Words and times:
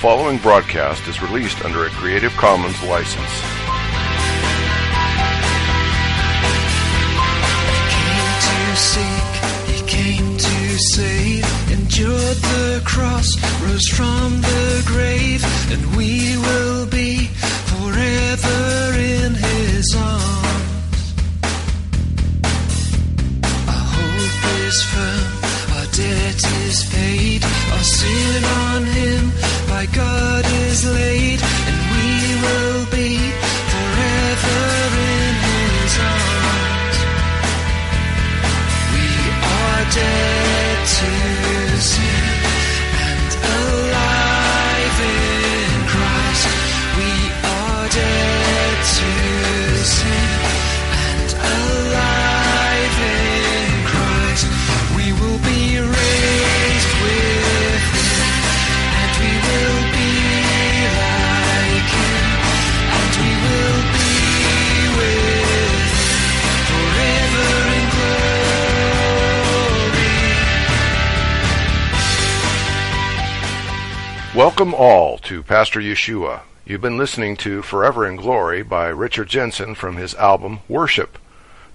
following 0.00 0.38
broadcast 0.38 1.06
is 1.08 1.20
released 1.20 1.62
under 1.62 1.84
a 1.84 1.90
Creative 1.90 2.32
Commons 2.32 2.82
license. 2.84 3.42
came 7.92 8.32
to 8.46 8.76
seek, 8.76 9.28
he 9.68 9.86
came 9.86 10.38
to 10.38 10.78
save, 10.78 11.44
endured 11.70 12.38
the 12.48 12.80
cross, 12.82 13.28
rose 13.62 13.88
from 13.88 14.40
the 14.40 14.82
grave, 14.86 15.44
and 15.70 15.94
we 15.94 16.34
will 16.38 16.86
be 16.86 17.26
forever 17.68 18.96
in 18.96 19.34
his 19.34 19.94
arms. 19.98 21.14
Our 23.68 23.86
hope 23.98 24.44
is 24.64 24.82
firm, 24.82 25.76
our 25.76 25.86
debt 25.92 26.40
is 26.64 26.88
paid, 26.88 27.44
our 27.44 27.84
sin 27.84 28.44
on 28.44 28.84
him 28.84 29.59
by 29.80 29.86
God 29.86 30.44
is 30.44 30.84
laid, 30.92 31.40
and 31.68 31.78
we 31.94 32.08
will 32.44 32.84
be 32.98 33.16
forever 33.72 34.60
in 35.16 35.34
his 35.48 35.92
arms. 36.12 36.98
We 38.92 39.06
are 39.56 39.84
dead 39.94 40.29
Welcome 74.60 74.74
all 74.74 75.16
to 75.20 75.42
Pastor 75.42 75.80
Yeshua. 75.80 76.42
You've 76.66 76.82
been 76.82 76.98
listening 76.98 77.34
to 77.38 77.62
Forever 77.62 78.06
in 78.06 78.16
Glory 78.16 78.62
by 78.62 78.88
Richard 78.88 79.30
Jensen 79.30 79.74
from 79.74 79.96
his 79.96 80.14
album 80.16 80.60
Worship. 80.68 81.16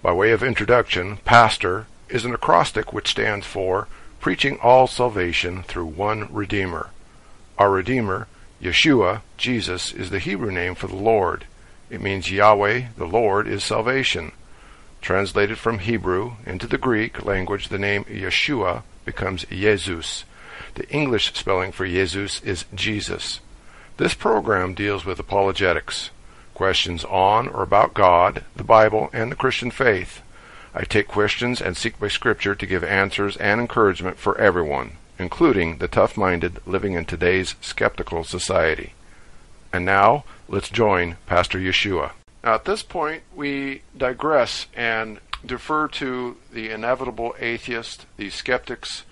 By 0.04 0.14
way 0.14 0.32
of 0.32 0.44
introduction, 0.44 1.18
Pastor 1.26 1.88
is 2.10 2.26
an 2.26 2.36
acrostic 2.36 2.94
which 2.94 3.10
stands 3.10 3.48
for 3.48 3.88
Preaching 4.20 4.60
All 4.62 4.86
Salvation 4.86 5.64
Through 5.64 5.88
One 5.88 6.32
Redeemer. 6.32 6.92
Our 7.58 7.72
Redeemer, 7.72 8.28
Yeshua, 8.62 9.22
Jesus, 9.36 9.92
is 9.92 10.12
the 10.12 10.20
Hebrew 10.20 10.52
name 10.52 10.76
for 10.76 10.86
the 10.86 10.96
Lord. 10.96 11.46
It 11.90 12.02
means 12.02 12.30
Yahweh, 12.30 12.90
the 12.96 13.08
Lord, 13.08 13.48
is 13.48 13.64
salvation. 13.64 14.32
Translated 15.02 15.58
from 15.58 15.80
Hebrew 15.80 16.34
into 16.46 16.68
the 16.68 16.78
Greek 16.78 17.26
language, 17.26 17.70
the 17.70 17.80
name 17.80 18.04
Yeshua 18.04 18.84
becomes 19.06 19.44
Jesus. 19.46 20.24
The 20.76 20.90
English 20.90 21.34
spelling 21.34 21.72
for 21.72 21.88
Jesus 21.88 22.42
is 22.42 22.66
Jesus. 22.74 23.40
This 23.98 24.14
program 24.14 24.74
deals 24.74 25.06
with 25.06 25.20
apologetics, 25.20 26.10
questions 26.54 27.04
on 27.06 27.48
or 27.48 27.64
about 27.64 27.94
God, 27.94 28.44
the 28.56 28.64
Bible, 28.64 29.10
and 29.14 29.32
the 29.32 29.36
Christian 29.36 29.72
faith. 29.72 30.22
I 30.74 30.84
take 30.84 31.08
questions 31.08 31.62
and 31.62 31.78
seek 31.78 32.00
by 32.00 32.10
Scripture 32.10 32.56
to 32.56 32.66
give 32.66 32.84
answers 32.84 33.38
and 33.38 33.62
encouragement 33.62 34.18
for 34.18 34.38
everyone, 34.38 34.98
including 35.18 35.78
the 35.78 35.88
tough 35.88 36.18
minded 36.18 36.60
living 36.66 36.94
in 36.94 37.06
today's 37.06 37.56
skeptical 37.62 38.26
society. 38.26 38.94
And 39.72 39.86
now, 39.86 40.26
let's 40.50 40.70
join 40.70 41.16
Pastor 41.26 41.58
Yeshua. 41.60 42.12
Now, 42.44 42.56
at 42.56 42.66
this 42.66 42.84
point, 42.84 43.24
we 43.34 43.82
digress 43.98 44.68
and 44.76 45.20
defer 45.46 45.88
to 45.88 46.38
the 46.52 46.70
inevitable 46.70 47.36
atheist, 47.40 48.06
the 48.18 48.30
skeptics, 48.30 49.04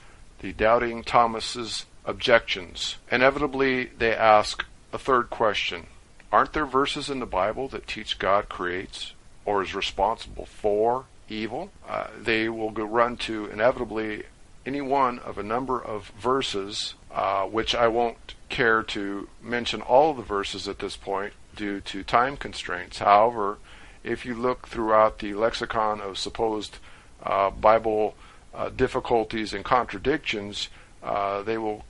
the 0.43 0.51
doubting 0.51 1.01
Thomas's 1.03 1.85
objections. 2.03 2.97
Inevitably, 3.09 3.85
they 3.97 4.13
ask 4.13 4.65
a 4.91 4.99
third 4.99 5.29
question 5.29 5.87
Aren't 6.33 6.51
there 6.51 6.65
verses 6.65 7.09
in 7.09 7.21
the 7.21 7.25
Bible 7.25 7.69
that 7.69 7.87
teach 7.87 8.19
God 8.19 8.49
creates 8.49 9.13
or 9.45 9.63
is 9.63 9.73
responsible 9.73 10.45
for 10.45 11.05
evil? 11.29 11.71
Uh, 11.87 12.07
they 12.21 12.49
will 12.49 12.71
go 12.71 12.83
run 12.83 13.15
to 13.17 13.45
inevitably 13.45 14.23
any 14.65 14.81
one 14.81 15.19
of 15.19 15.37
a 15.37 15.43
number 15.43 15.81
of 15.81 16.09
verses, 16.19 16.95
uh, 17.13 17.43
which 17.45 17.73
I 17.73 17.87
won't 17.87 18.35
care 18.49 18.83
to 18.83 19.29
mention 19.41 19.81
all 19.81 20.11
of 20.11 20.17
the 20.17 20.23
verses 20.23 20.67
at 20.67 20.79
this 20.79 20.97
point 20.97 21.31
due 21.55 21.79
to 21.79 22.03
time 22.03 22.35
constraints. 22.35 22.99
However, 22.99 23.59
if 24.03 24.25
you 24.25 24.35
look 24.35 24.67
throughout 24.67 25.19
the 25.19 25.35
lexicon 25.35 26.01
of 26.01 26.17
supposed 26.17 26.79
uh, 27.21 27.49
Bible 27.49 28.15
uh, 28.53 28.69
difficulties 28.69 29.53
and 29.53 29.65
contradictions, 29.65 30.69
uh, 31.01 31.41
they 31.41 31.57
will 31.57 31.83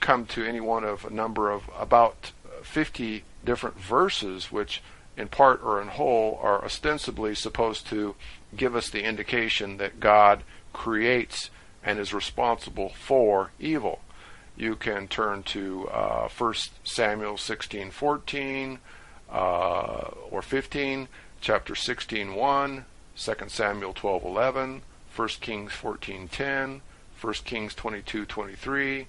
come 0.00 0.26
to 0.26 0.44
any 0.44 0.60
one 0.60 0.84
of 0.84 1.04
a 1.04 1.10
number 1.10 1.50
of 1.50 1.62
about 1.78 2.32
50 2.62 3.24
different 3.44 3.78
verses, 3.78 4.50
which 4.52 4.82
in 5.16 5.28
part 5.28 5.62
or 5.62 5.80
in 5.80 5.88
whole 5.88 6.38
are 6.42 6.64
ostensibly 6.64 7.34
supposed 7.34 7.86
to 7.86 8.14
give 8.56 8.74
us 8.74 8.90
the 8.90 9.04
indication 9.04 9.76
that 9.76 10.00
God 10.00 10.42
creates 10.72 11.50
and 11.82 11.98
is 11.98 12.14
responsible 12.14 12.88
for 12.88 13.50
evil. 13.60 14.00
You 14.56 14.76
can 14.76 15.08
turn 15.08 15.42
to 15.44 15.88
uh, 15.88 16.28
1 16.28 16.54
Samuel 16.84 17.36
16, 17.36 17.90
14, 17.90 18.78
uh, 19.30 20.10
or 20.30 20.42
15, 20.42 21.08
chapter 21.40 21.74
16, 21.74 22.34
1, 22.34 22.84
2 23.16 23.34
Samuel 23.48 23.92
12, 23.92 24.24
11, 24.24 24.82
1 25.14 25.28
Kings 25.40 25.72
14:10, 25.72 26.80
1 27.20 27.34
Kings 27.44 27.74
22:23, 27.74 29.06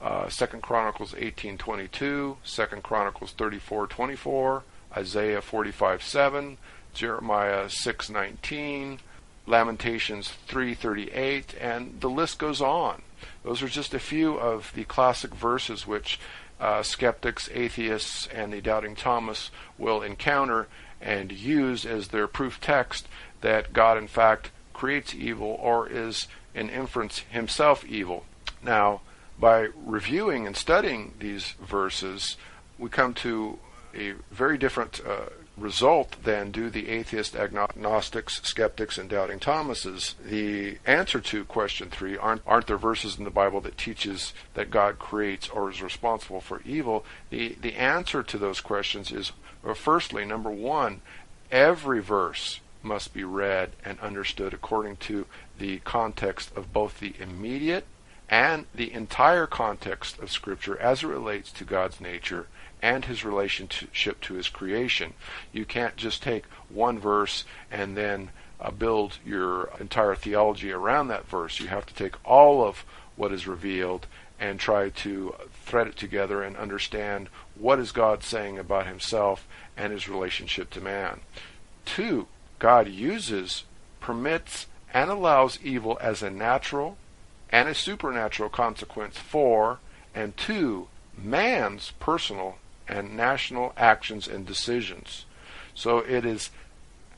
uh, 0.00 0.28
2 0.28 0.46
Chronicles 0.62 1.14
18:22, 1.14 2.36
2 2.44 2.82
Chronicles 2.82 3.32
34:24, 3.32 4.62
Isaiah 4.96 5.40
45:7, 5.40 6.58
Jeremiah 6.94 7.68
6:19, 7.68 9.00
Lamentations 9.46 10.32
3:38 10.46 11.54
and 11.60 12.00
the 12.00 12.10
list 12.10 12.38
goes 12.38 12.60
on. 12.60 13.02
Those 13.42 13.62
are 13.62 13.68
just 13.68 13.94
a 13.94 13.98
few 13.98 14.38
of 14.38 14.72
the 14.74 14.84
classic 14.84 15.34
verses 15.34 15.86
which 15.86 16.20
uh, 16.60 16.82
skeptics, 16.82 17.48
atheists, 17.52 18.26
and 18.28 18.52
the 18.52 18.60
doubting 18.60 18.94
Thomas 18.94 19.50
will 19.78 20.02
encounter 20.02 20.68
and 21.00 21.32
use 21.32 21.86
as 21.86 22.08
their 22.08 22.26
proof 22.26 22.60
text 22.60 23.08
that 23.40 23.72
God 23.72 23.96
in 23.96 24.08
fact 24.08 24.50
creates 24.78 25.12
evil 25.12 25.58
or 25.60 25.88
is 25.88 26.28
in 26.54 26.70
inference 26.70 27.18
himself 27.30 27.84
evil. 27.84 28.24
Now, 28.62 29.00
by 29.36 29.68
reviewing 29.84 30.46
and 30.46 30.56
studying 30.56 31.14
these 31.18 31.54
verses, 31.60 32.36
we 32.78 32.88
come 32.88 33.12
to 33.14 33.58
a 33.92 34.12
very 34.30 34.56
different 34.56 35.00
uh, 35.04 35.30
result 35.56 36.22
than 36.22 36.52
do 36.52 36.70
the 36.70 36.90
atheist, 36.90 37.34
agnostics, 37.34 38.40
skeptics, 38.44 38.98
and 38.98 39.10
doubting 39.10 39.40
Thomases. 39.40 40.14
The 40.24 40.78
answer 40.86 41.20
to 41.22 41.44
question 41.44 41.90
three 41.90 42.16
aren't 42.16 42.42
aren't 42.46 42.68
there 42.68 42.78
verses 42.78 43.18
in 43.18 43.24
the 43.24 43.30
Bible 43.30 43.60
that 43.62 43.76
teaches 43.76 44.32
that 44.54 44.70
God 44.70 45.00
creates 45.00 45.48
or 45.48 45.70
is 45.70 45.82
responsible 45.82 46.40
for 46.40 46.62
evil? 46.64 47.04
The 47.30 47.56
the 47.60 47.74
answer 47.74 48.22
to 48.22 48.38
those 48.38 48.60
questions 48.60 49.10
is 49.10 49.32
well, 49.64 49.74
firstly, 49.74 50.24
number 50.24 50.50
one, 50.50 51.00
every 51.50 52.00
verse 52.00 52.60
must 52.88 53.12
be 53.12 53.22
read 53.22 53.70
and 53.84 54.00
understood 54.00 54.54
according 54.54 54.96
to 54.96 55.26
the 55.58 55.78
context 55.80 56.50
of 56.56 56.72
both 56.72 56.98
the 56.98 57.14
immediate 57.20 57.84
and 58.28 58.66
the 58.74 58.92
entire 58.92 59.46
context 59.46 60.18
of 60.18 60.30
Scripture 60.30 60.78
as 60.80 61.02
it 61.02 61.06
relates 61.06 61.52
to 61.52 61.64
God's 61.64 62.00
nature 62.00 62.46
and 62.82 63.04
his 63.04 63.24
relationship 63.24 64.20
to 64.22 64.34
his 64.34 64.48
creation. 64.48 65.12
You 65.52 65.64
can't 65.64 65.96
just 65.96 66.22
take 66.22 66.44
one 66.68 66.98
verse 66.98 67.44
and 67.70 67.96
then 67.96 68.30
uh, 68.60 68.70
build 68.70 69.18
your 69.24 69.70
entire 69.78 70.14
theology 70.14 70.72
around 70.72 71.08
that 71.08 71.28
verse. 71.28 71.60
You 71.60 71.68
have 71.68 71.86
to 71.86 71.94
take 71.94 72.14
all 72.24 72.64
of 72.64 72.84
what 73.16 73.32
is 73.32 73.46
revealed 73.46 74.06
and 74.40 74.58
try 74.58 74.88
to 74.88 75.34
thread 75.64 75.88
it 75.88 75.96
together 75.96 76.42
and 76.42 76.56
understand 76.56 77.28
what 77.54 77.78
is 77.78 77.92
God 77.92 78.22
saying 78.22 78.58
about 78.58 78.86
himself 78.86 79.46
and 79.76 79.92
his 79.92 80.08
relationship 80.08 80.70
to 80.70 80.80
man. 80.80 81.20
Two, 81.84 82.26
God 82.58 82.88
uses, 82.88 83.64
permits, 84.00 84.66
and 84.92 85.10
allows 85.10 85.58
evil 85.62 85.98
as 86.00 86.22
a 86.22 86.30
natural 86.30 86.96
and 87.50 87.68
a 87.68 87.74
supernatural 87.74 88.48
consequence 88.48 89.18
for, 89.18 89.78
and 90.14 90.36
to 90.36 90.88
man's 91.16 91.92
personal 91.98 92.58
and 92.86 93.16
national 93.16 93.72
actions 93.76 94.26
and 94.26 94.46
decisions. 94.46 95.24
So 95.74 95.98
it 95.98 96.24
is 96.24 96.50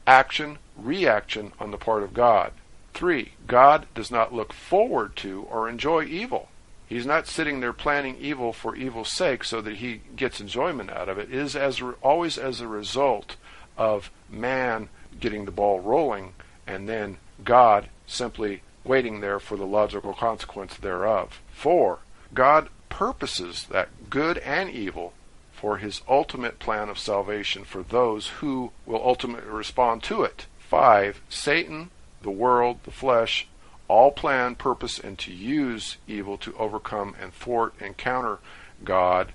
action, 0.07 0.59
reaction 0.77 1.53
on 1.59 1.71
the 1.71 1.79
part 1.79 2.03
of 2.03 2.15
God. 2.15 2.53
Three, 2.93 3.33
God 3.47 3.87
does 3.95 4.11
not 4.11 4.35
look 4.35 4.53
forward 4.53 5.17
to 5.17 5.47
or 5.51 5.69
enjoy 5.69 6.05
evil. 6.05 6.49
He's 6.89 7.07
not 7.07 7.29
sitting 7.29 7.61
there 7.61 7.73
planning 7.73 8.17
evil 8.21 8.53
for 8.53 8.75
evil's 8.75 9.13
sake 9.13 9.45
so 9.45 9.61
that 9.61 9.77
he 9.77 10.01
gets 10.17 10.41
enjoyment 10.41 10.91
out 10.91 11.09
of 11.09 11.19
it. 11.19 11.33
It 11.33 11.39
is 11.39 11.55
as 11.55 11.81
always 12.03 12.37
as 12.37 12.61
a 12.61 12.67
result 12.67 13.37
of 13.79 14.11
man 14.29 14.89
getting 15.19 15.45
the 15.45 15.51
ball 15.51 15.81
rolling 15.81 16.35
and 16.67 16.89
then 16.89 17.19
God 17.45 17.89
simply 18.07 18.62
waiting 18.85 19.21
there 19.21 19.41
for 19.41 19.57
the 19.57 19.67
logical 19.67 20.15
consequence 20.15 20.77
thereof. 20.77 21.41
Four, 21.53 22.01
God 22.33 22.69
purposes 22.89 23.67
that 23.71 23.89
good 24.11 24.39
and 24.39 24.71
evil 24.71 25.12
for 25.53 25.79
his 25.79 26.01
ultimate 26.09 26.59
plan 26.59 26.89
of 26.89 26.99
salvation 26.99 27.65
for 27.65 27.83
those 27.83 28.29
who 28.39 28.73
will 28.87 29.03
ultimately 29.05 29.51
respond 29.51 30.03
to 30.03 30.23
it. 30.23 30.47
Five, 30.59 31.21
Satan, 31.29 31.91
the 32.23 32.31
world, 32.31 32.79
the 32.85 32.91
flesh, 32.91 33.47
all 33.89 34.13
plan, 34.13 34.55
purpose, 34.55 34.99
and 34.99 35.19
to 35.19 35.33
use 35.33 35.97
evil 36.06 36.39
to 36.39 36.56
overcome 36.56 37.15
and 37.21 37.35
thwart 37.35 37.75
and 37.81 37.97
counter 37.97 38.39
God, 38.85 39.33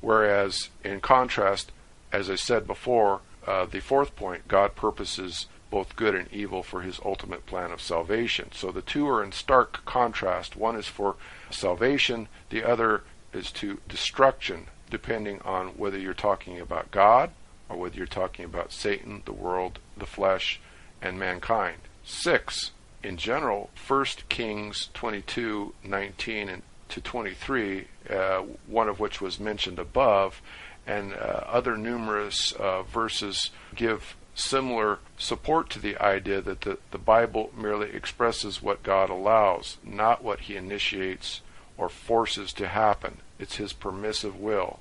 whereas 0.00 0.70
in 0.84 1.00
contrast, 1.00 1.72
as 2.12 2.30
I 2.30 2.36
said 2.36 2.66
before, 2.66 3.20
uh, 3.46 3.66
the 3.66 3.80
fourth 3.80 4.16
point, 4.16 4.48
God 4.48 4.74
purposes 4.74 5.46
both 5.70 5.96
good 5.96 6.14
and 6.14 6.32
evil 6.32 6.62
for 6.62 6.82
his 6.82 7.00
ultimate 7.04 7.46
plan 7.46 7.72
of 7.72 7.80
salvation. 7.80 8.50
So 8.52 8.70
the 8.70 8.82
two 8.82 9.08
are 9.08 9.22
in 9.22 9.32
stark 9.32 9.84
contrast. 9.84 10.56
One 10.56 10.76
is 10.76 10.86
for 10.86 11.16
salvation, 11.50 12.28
the 12.50 12.64
other 12.64 13.02
is 13.32 13.50
to 13.52 13.80
destruction, 13.88 14.66
depending 14.90 15.40
on 15.42 15.68
whether 15.68 15.98
you're 15.98 16.14
talking 16.14 16.60
about 16.60 16.90
God 16.90 17.30
or 17.68 17.76
whether 17.76 17.96
you're 17.96 18.06
talking 18.06 18.44
about 18.44 18.72
Satan, 18.72 19.22
the 19.24 19.32
world, 19.32 19.80
the 19.96 20.06
flesh, 20.06 20.60
and 21.02 21.18
mankind. 21.18 21.78
Six, 22.04 22.70
in 23.02 23.16
general, 23.16 23.70
1 23.86 24.04
Kings 24.28 24.88
22, 24.94 25.74
19 25.84 26.48
and 26.48 26.62
to 26.88 27.00
23, 27.00 27.86
uh, 28.10 28.42
one 28.66 28.88
of 28.88 29.00
which 29.00 29.20
was 29.20 29.40
mentioned 29.40 29.78
above, 29.78 30.40
and 30.86 31.14
uh, 31.14 31.16
other 31.46 31.76
numerous 31.76 32.52
uh, 32.52 32.82
verses 32.82 33.50
give 33.74 34.16
similar 34.34 34.98
support 35.18 35.70
to 35.70 35.78
the 35.78 35.96
idea 35.96 36.40
that 36.40 36.60
the, 36.60 36.78
the 36.90 36.98
Bible 36.98 37.50
merely 37.56 37.90
expresses 37.90 38.62
what 38.62 38.82
God 38.82 39.10
allows, 39.10 39.78
not 39.84 40.22
what 40.22 40.40
He 40.40 40.56
initiates 40.56 41.40
or 41.76 41.88
forces 41.88 42.52
to 42.54 42.68
happen. 42.68 43.18
It's 43.38 43.56
His 43.56 43.72
permissive 43.72 44.38
will. 44.38 44.78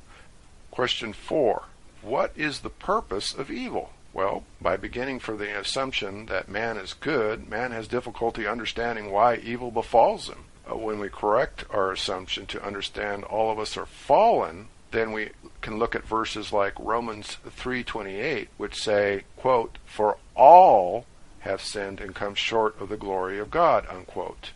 Question 0.71 1.13
4. 1.13 1.63
What 2.01 2.31
is 2.35 2.59
the 2.59 2.69
purpose 2.69 3.33
of 3.33 3.49
evil? 3.49 3.91
Well, 4.15 4.43
by 4.61 4.77
beginning 4.77 5.19
from 5.19 5.39
the 5.39 5.59
assumption 5.59 6.27
that 6.27 6.47
man 6.47 6.77
is 6.77 6.93
good, 6.93 7.49
man 7.49 7.71
has 7.71 7.87
difficulty 7.87 8.47
understanding 8.47 9.11
why 9.11 9.35
evil 9.35 9.71
befalls 9.71 10.29
him. 10.29 10.45
Uh, 10.69 10.77
when 10.77 10.99
we 10.99 11.09
correct 11.09 11.65
our 11.69 11.91
assumption 11.91 12.45
to 12.47 12.65
understand 12.65 13.25
all 13.25 13.51
of 13.51 13.59
us 13.59 13.75
are 13.75 13.85
fallen, 13.85 14.69
then 14.95 15.12
we 15.12 15.31
can 15.62 15.77
look 15.77 15.94
at 15.94 16.07
verses 16.07 16.53
like 16.53 16.74
Romans 16.80 17.38
3:28 17.45 18.47
which 18.56 18.81
say, 18.81 19.25
quote, 19.36 19.77
"For 19.86 20.18
all 20.36 21.06
have 21.39 21.62
sinned 21.62 22.00
and 22.00 22.15
come 22.15 22.33
short 22.33 22.80
of 22.80 22.88
the 22.88 22.95
glory 22.95 23.38
of 23.38 23.51
God." 23.51 23.86
unquote. 23.88 24.51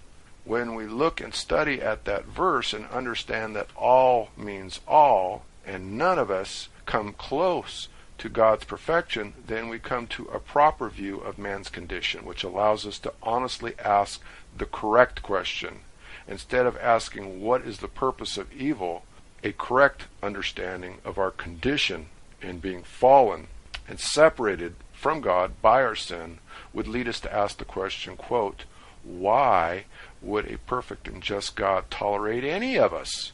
When 0.46 0.76
we 0.76 0.88
look 0.88 1.20
and 1.20 1.36
study 1.36 1.82
at 1.82 2.06
that 2.06 2.26
verse 2.26 2.74
and 2.74 2.88
understand 2.90 3.56
that 3.56 3.68
all 3.76 4.30
means 4.38 4.80
all 4.88 5.44
and 5.66 5.98
none 5.98 6.18
of 6.18 6.32
us 6.32 6.70
come 6.86 7.14
close 7.14 7.90
to 8.18 8.30
God's 8.30 8.64
perfection, 8.64 9.34
then 9.46 9.70
we 9.70 9.78
come 9.78 10.08
to 10.08 10.26
a 10.30 10.40
proper 10.40 10.90
view 10.90 11.20
of 11.20 11.38
man's 11.38 11.70
condition, 11.70 12.26
which 12.26 12.44
allows 12.44 12.86
us 12.86 12.98
to 13.00 13.14
honestly 13.22 13.74
ask 13.80 14.22
the 14.58 14.66
correct 14.66 15.22
question. 15.22 15.82
Instead 16.28 16.66
of 16.66 16.78
asking 16.78 17.42
what 17.42 17.62
is 17.62 17.80
the 17.80 17.88
purpose 17.88 18.38
of 18.38 18.52
evil, 18.54 19.04
a 19.44 19.52
correct 19.52 20.06
understanding 20.22 20.98
of 21.06 21.18
our 21.18 21.32
condition 21.32 22.08
in 22.42 22.60
being 22.60 22.84
fallen 22.84 23.48
and 23.88 24.00
separated 24.00 24.76
from 24.94 25.22
God 25.22 25.62
by 25.62 25.82
our 25.84 25.96
sin 25.96 26.40
would 26.74 26.88
lead 26.88 27.08
us 27.08 27.20
to 27.22 27.34
ask 27.34 27.58
the 27.58 27.66
question, 27.66 28.16
quote, 28.16 28.66
why 29.04 29.86
would 30.22 30.52
a 30.52 30.58
perfect 30.58 31.08
and 31.08 31.24
just 31.24 31.56
God 31.56 31.90
tolerate 31.90 32.44
any 32.44 32.78
of 32.78 32.94
us? 32.94 33.32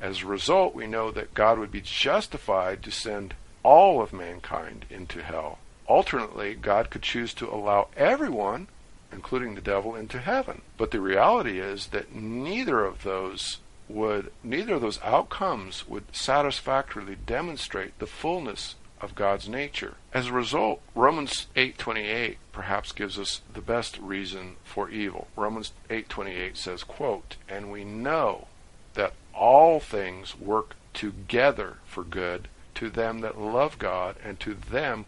As 0.00 0.22
a 0.22 0.26
result, 0.26 0.74
we 0.74 0.86
know 0.86 1.10
that 1.10 1.34
God 1.34 1.58
would 1.58 1.72
be 1.72 1.80
justified 1.80 2.82
to 2.82 2.90
send 2.90 3.34
all 3.62 4.02
of 4.02 4.12
mankind 4.12 4.84
into 4.90 5.22
hell. 5.22 5.58
Alternately, 5.86 6.54
God 6.54 6.90
could 6.90 7.02
choose 7.02 7.32
to 7.34 7.48
allow 7.48 7.88
everyone, 7.96 8.68
including 9.12 9.54
the 9.54 9.60
devil, 9.60 9.94
into 9.94 10.18
heaven. 10.18 10.62
But 10.76 10.90
the 10.90 11.00
reality 11.00 11.58
is 11.58 11.88
that 11.88 12.14
neither 12.14 12.84
of 12.84 13.02
those 13.02 13.58
would 13.92 14.32
neither 14.42 14.74
of 14.74 14.80
those 14.80 15.00
outcomes 15.02 15.86
would 15.86 16.04
satisfactorily 16.14 17.16
demonstrate 17.26 17.98
the 17.98 18.06
fullness 18.06 18.74
of 19.02 19.14
God's 19.14 19.48
nature. 19.48 19.96
As 20.14 20.28
a 20.28 20.32
result, 20.32 20.80
Romans 20.94 21.46
8:28 21.56 22.38
perhaps 22.52 22.92
gives 22.92 23.18
us 23.18 23.42
the 23.52 23.60
best 23.60 23.98
reason 23.98 24.56
for 24.64 24.88
evil. 24.88 25.26
Romans 25.36 25.72
8:28 25.90 26.56
says, 26.56 26.84
quote, 26.84 27.36
"And 27.48 27.70
we 27.70 27.84
know 27.84 28.46
that 28.94 29.14
all 29.34 29.80
things 29.80 30.36
work 30.36 30.76
together 30.94 31.78
for 31.84 32.04
good 32.04 32.48
to 32.76 32.88
them 32.88 33.20
that 33.20 33.40
love 33.40 33.78
God 33.78 34.16
and 34.22 34.38
to 34.40 34.54
them 34.54 35.06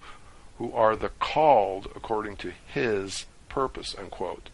who 0.59 0.75
are 0.75 0.97
the 0.97 1.11
called 1.21 1.87
according 1.95 2.37
to 2.39 2.53
his 2.67 3.27
purpose." 3.49 3.95
Unquote. 3.97 4.51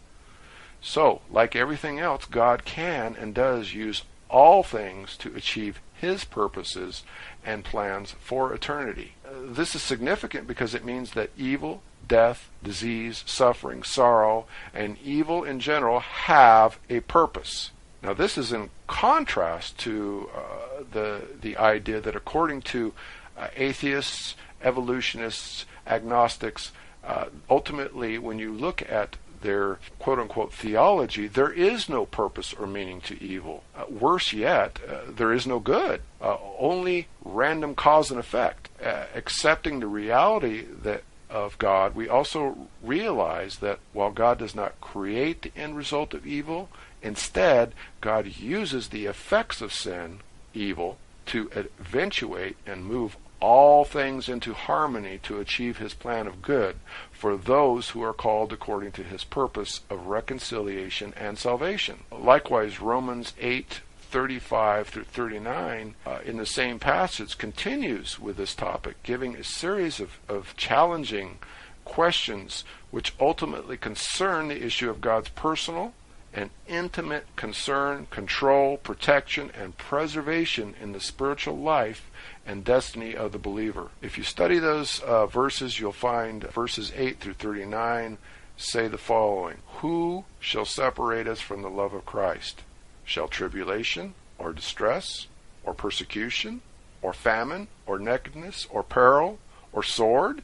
So, 0.81 1.21
like 1.29 1.55
everything 1.55 1.99
else, 1.99 2.25
God 2.25 2.65
can 2.65 3.15
and 3.15 3.35
does 3.35 3.73
use 3.73 4.03
all 4.31 4.63
things 4.63 5.17
to 5.17 5.35
achieve 5.35 5.79
his 5.93 6.23
purposes 6.23 7.03
and 7.45 7.63
plans 7.63 8.15
for 8.19 8.53
eternity. 8.53 9.13
This 9.43 9.75
is 9.75 9.81
significant 9.81 10.47
because 10.47 10.73
it 10.73 10.85
means 10.85 11.11
that 11.11 11.29
evil, 11.37 11.83
death, 12.07 12.49
disease, 12.63 13.23
suffering, 13.27 13.83
sorrow, 13.83 14.45
and 14.73 14.97
evil 15.03 15.43
in 15.43 15.59
general 15.59 15.99
have 15.99 16.79
a 16.89 17.01
purpose. 17.01 17.71
Now, 18.01 18.13
this 18.13 18.37
is 18.37 18.51
in 18.51 18.71
contrast 18.87 19.77
to 19.79 20.29
uh, 20.35 20.83
the 20.91 21.21
the 21.39 21.55
idea 21.57 22.01
that, 22.01 22.15
according 22.15 22.63
to 22.63 22.93
uh, 23.37 23.47
atheists, 23.55 24.35
evolutionists, 24.63 25.65
agnostics, 25.85 26.71
uh, 27.03 27.25
ultimately, 27.49 28.17
when 28.17 28.39
you 28.39 28.51
look 28.51 28.81
at 28.89 29.17
their 29.41 29.79
quote 29.99 30.19
unquote 30.19 30.53
theology, 30.53 31.27
there 31.27 31.51
is 31.51 31.89
no 31.89 32.05
purpose 32.05 32.53
or 32.53 32.67
meaning 32.67 33.01
to 33.01 33.21
evil. 33.21 33.63
Uh, 33.75 33.85
worse 33.89 34.33
yet, 34.33 34.79
uh, 34.87 35.01
there 35.09 35.33
is 35.33 35.45
no 35.45 35.59
good, 35.59 36.01
uh, 36.21 36.37
only 36.57 37.07
random 37.23 37.75
cause 37.75 38.11
and 38.11 38.19
effect. 38.19 38.69
Uh, 38.83 39.05
accepting 39.15 39.79
the 39.79 39.87
reality 39.87 40.65
that 40.83 41.03
of 41.29 41.57
God, 41.57 41.95
we 41.95 42.09
also 42.09 42.67
realize 42.83 43.57
that 43.57 43.79
while 43.93 44.11
God 44.11 44.37
does 44.39 44.53
not 44.53 44.79
create 44.81 45.41
the 45.41 45.51
end 45.55 45.77
result 45.77 46.13
of 46.13 46.27
evil, 46.27 46.69
instead, 47.01 47.73
God 48.01 48.27
uses 48.37 48.89
the 48.89 49.05
effects 49.05 49.61
of 49.61 49.73
sin, 49.73 50.19
evil, 50.53 50.97
to 51.27 51.49
eventuate 51.55 52.57
and 52.65 52.85
move 52.85 53.15
all 53.41 53.83
things 53.83 54.29
into 54.29 54.53
harmony 54.53 55.19
to 55.23 55.39
achieve 55.39 55.77
his 55.77 55.93
plan 55.93 56.27
of 56.27 56.41
good 56.41 56.77
for 57.11 57.35
those 57.35 57.89
who 57.89 58.01
are 58.01 58.13
called 58.13 58.53
according 58.53 58.91
to 58.93 59.03
his 59.03 59.23
purpose 59.23 59.81
of 59.89 60.07
reconciliation 60.07 61.13
and 61.17 61.37
salvation. 61.37 62.03
Likewise, 62.11 62.79
Romans 62.79 63.33
8 63.39 63.81
35 64.11 64.89
through 64.89 65.03
39 65.05 65.95
uh, 66.05 66.19
in 66.25 66.35
the 66.35 66.45
same 66.45 66.77
passage 66.79 67.37
continues 67.37 68.19
with 68.19 68.35
this 68.35 68.53
topic, 68.53 69.01
giving 69.03 69.35
a 69.35 69.43
series 69.43 70.01
of, 70.01 70.19
of 70.27 70.53
challenging 70.57 71.39
questions 71.85 72.65
which 72.91 73.13
ultimately 73.21 73.77
concern 73.77 74.49
the 74.49 74.65
issue 74.65 74.89
of 74.89 74.99
God's 74.99 75.29
personal 75.29 75.93
and 76.33 76.49
intimate 76.67 77.25
concern, 77.35 78.07
control, 78.09 78.77
protection, 78.77 79.51
and 79.53 79.77
preservation 79.77 80.75
in 80.81 80.93
the 80.93 80.99
spiritual 80.99 81.57
life 81.57 82.09
and 82.45 82.63
destiny 82.63 83.15
of 83.15 83.31
the 83.31 83.37
believer. 83.37 83.89
If 84.01 84.17
you 84.17 84.23
study 84.23 84.59
those 84.59 84.99
uh, 85.01 85.25
verses, 85.25 85.79
you'll 85.79 85.91
find 85.91 86.43
verses 86.43 86.91
8 86.95 87.19
through 87.19 87.33
39 87.33 88.17
say 88.57 88.87
the 88.87 88.97
following 88.97 89.57
Who 89.77 90.25
shall 90.39 90.65
separate 90.65 91.27
us 91.27 91.41
from 91.41 91.61
the 91.61 91.69
love 91.69 91.93
of 91.93 92.05
Christ? 92.05 92.61
Shall 93.03 93.27
tribulation, 93.27 94.13
or 94.37 94.53
distress, 94.53 95.27
or 95.63 95.73
persecution, 95.73 96.61
or 97.01 97.13
famine, 97.13 97.67
or 97.85 97.99
nakedness, 97.99 98.67
or 98.69 98.83
peril, 98.83 99.39
or 99.73 99.83
sword? 99.83 100.43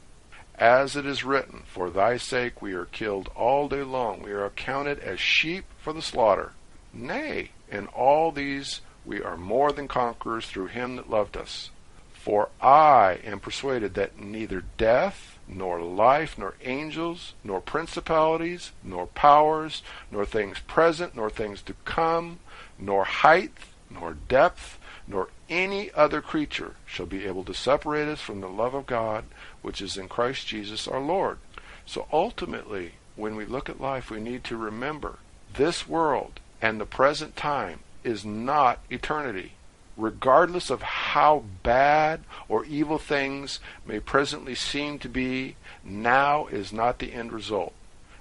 As 0.56 0.96
it 0.96 1.06
is 1.06 1.22
written, 1.22 1.62
For 1.66 1.88
thy 1.88 2.16
sake 2.16 2.60
we 2.60 2.72
are 2.72 2.86
killed 2.86 3.30
all 3.36 3.68
day 3.68 3.82
long, 3.82 4.22
we 4.22 4.32
are 4.32 4.44
accounted 4.44 4.98
as 4.98 5.20
sheep 5.20 5.64
for 5.88 5.94
the 5.94 6.02
slaughter. 6.02 6.52
Nay, 6.92 7.48
in 7.72 7.86
all 7.86 8.30
these 8.30 8.82
we 9.06 9.22
are 9.22 9.38
more 9.38 9.72
than 9.72 9.88
conquerors 9.88 10.44
through 10.44 10.66
him 10.66 10.96
that 10.96 11.08
loved 11.08 11.34
us. 11.34 11.70
For 12.12 12.50
I 12.60 13.20
am 13.24 13.40
persuaded 13.40 13.94
that 13.94 14.20
neither 14.20 14.64
death, 14.76 15.38
nor 15.48 15.80
life, 15.80 16.36
nor 16.36 16.56
angels, 16.62 17.32
nor 17.42 17.62
principalities, 17.62 18.72
nor 18.84 19.06
powers, 19.06 19.82
nor 20.10 20.26
things 20.26 20.58
present, 20.58 21.16
nor 21.16 21.30
things 21.30 21.62
to 21.62 21.74
come, 21.86 22.40
nor 22.78 23.04
height, 23.04 23.52
nor 23.88 24.12
depth, 24.12 24.78
nor 25.06 25.30
any 25.48 25.90
other 25.92 26.20
creature 26.20 26.74
shall 26.84 27.06
be 27.06 27.24
able 27.24 27.44
to 27.44 27.54
separate 27.54 28.08
us 28.08 28.20
from 28.20 28.42
the 28.42 28.50
love 28.50 28.74
of 28.74 28.84
God 28.84 29.24
which 29.62 29.80
is 29.80 29.96
in 29.96 30.06
Christ 30.06 30.46
Jesus 30.46 30.86
our 30.86 31.00
Lord. 31.00 31.38
So 31.86 32.06
ultimately, 32.12 32.92
when 33.16 33.36
we 33.36 33.46
look 33.46 33.70
at 33.70 33.80
life, 33.80 34.10
we 34.10 34.20
need 34.20 34.44
to 34.44 34.56
remember 34.58 35.20
this 35.58 35.86
world 35.86 36.40
and 36.62 36.80
the 36.80 36.86
present 36.86 37.36
time 37.36 37.80
is 38.04 38.24
not 38.24 38.78
eternity. 38.88 39.52
Regardless 39.96 40.70
of 40.70 40.80
how 40.82 41.42
bad 41.64 42.20
or 42.48 42.64
evil 42.64 42.98
things 42.98 43.58
may 43.84 43.98
presently 43.98 44.54
seem 44.54 45.00
to 45.00 45.08
be, 45.08 45.56
now 45.84 46.46
is 46.46 46.72
not 46.72 47.00
the 47.00 47.12
end 47.12 47.32
result. 47.32 47.74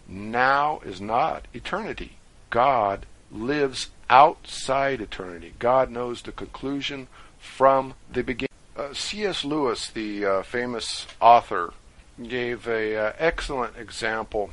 Now 0.08 0.82
is 0.84 1.00
not 1.00 1.46
eternity. 1.54 2.14
God 2.50 3.06
lives 3.32 3.90
outside 4.10 5.00
eternity. 5.00 5.54
God 5.60 5.92
knows 5.92 6.24
the 6.24 6.32
conclusion 6.32 7.08
from 7.38 7.94
the 8.12 8.24
beginning. 8.24 8.48
Uh, 8.76 8.94
C.S. 8.94 9.46
Lewis, 9.46 9.90
the 9.92 10.26
uh, 10.26 10.44
famous 10.44 11.06
author, 11.22 11.74
gave 12.22 12.68
an 12.68 12.96
uh, 12.96 13.14
excellent 13.20 13.78
example 13.78 14.50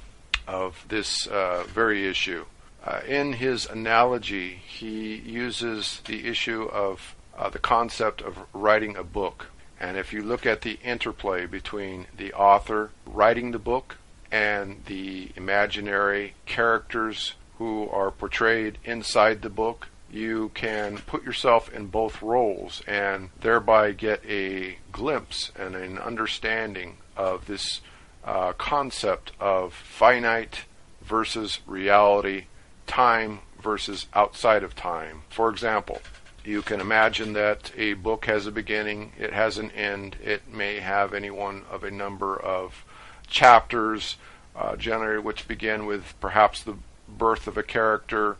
of 0.46 0.84
this 0.88 1.26
uh, 1.26 1.64
very 1.66 2.06
issue. 2.06 2.44
Uh, 2.84 3.00
in 3.08 3.32
his 3.32 3.64
analogy, 3.64 4.60
he 4.66 5.16
uses 5.16 6.02
the 6.04 6.28
issue 6.28 6.64
of 6.64 7.16
uh, 7.36 7.48
the 7.48 7.58
concept 7.58 8.20
of 8.20 8.38
writing 8.52 8.94
a 8.94 9.02
book. 9.02 9.46
And 9.80 9.96
if 9.96 10.12
you 10.12 10.22
look 10.22 10.44
at 10.44 10.60
the 10.60 10.78
interplay 10.84 11.46
between 11.46 12.06
the 12.14 12.34
author 12.34 12.90
writing 13.06 13.52
the 13.52 13.58
book 13.58 13.96
and 14.30 14.84
the 14.84 15.30
imaginary 15.34 16.34
characters 16.44 17.34
who 17.58 17.88
are 17.88 18.10
portrayed 18.10 18.78
inside 18.84 19.40
the 19.40 19.48
book, 19.48 19.88
you 20.10 20.50
can 20.54 20.98
put 20.98 21.24
yourself 21.24 21.72
in 21.72 21.86
both 21.86 22.20
roles 22.20 22.82
and 22.86 23.30
thereby 23.40 23.92
get 23.92 24.22
a 24.28 24.76
glimpse 24.92 25.50
and 25.58 25.74
an 25.74 25.98
understanding 25.98 26.98
of 27.16 27.46
this 27.46 27.80
uh, 28.24 28.52
concept 28.52 29.32
of 29.40 29.72
finite 29.72 30.64
versus 31.02 31.60
reality, 31.66 32.44
time 32.86 33.40
versus 33.60 34.06
outside 34.14 34.62
of 34.62 34.76
time. 34.76 35.22
For 35.28 35.48
example, 35.48 36.00
you 36.44 36.60
can 36.60 36.80
imagine 36.80 37.32
that 37.32 37.72
a 37.76 37.94
book 37.94 38.26
has 38.26 38.46
a 38.46 38.52
beginning, 38.52 39.12
it 39.18 39.32
has 39.32 39.56
an 39.56 39.70
end, 39.70 40.16
it 40.22 40.52
may 40.52 40.80
have 40.80 41.14
any 41.14 41.30
one 41.30 41.62
of 41.70 41.82
a 41.82 41.90
number 41.90 42.36
of 42.36 42.84
chapters, 43.26 44.16
uh, 44.54 44.76
which 45.22 45.48
begin 45.48 45.86
with 45.86 46.14
perhaps 46.20 46.62
the 46.62 46.76
birth 47.08 47.46
of 47.46 47.56
a 47.56 47.62
character, 47.62 48.36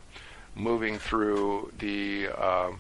moving 0.54 0.98
through 0.98 1.72
the 1.78 2.28
uh, 2.36 2.70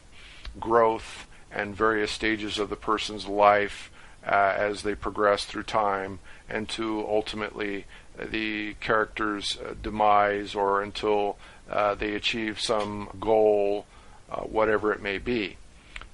growth 0.60 1.26
and 1.50 1.74
various 1.74 2.10
stages 2.10 2.58
of 2.58 2.68
the 2.68 2.76
person's 2.76 3.26
life 3.26 3.90
uh, 4.26 4.54
as 4.56 4.82
they 4.82 4.94
progress 4.94 5.44
through 5.44 5.62
time, 5.62 6.18
and 6.48 6.68
to 6.68 7.04
ultimately 7.08 7.84
the 8.18 8.74
character's 8.74 9.58
uh, 9.58 9.74
demise 9.82 10.54
or 10.54 10.82
until 10.82 11.36
uh, 11.70 11.94
they 11.94 12.14
achieve 12.14 12.60
some 12.60 13.08
goal, 13.20 13.86
uh, 14.30 14.42
whatever 14.42 14.92
it 14.92 15.02
may 15.02 15.18
be. 15.18 15.56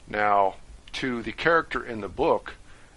Now, 0.09 0.57
to 0.95 1.23
the 1.23 1.33
character 1.33 1.85
in 1.85 2.00
the 2.00 2.09
book, 2.09 2.54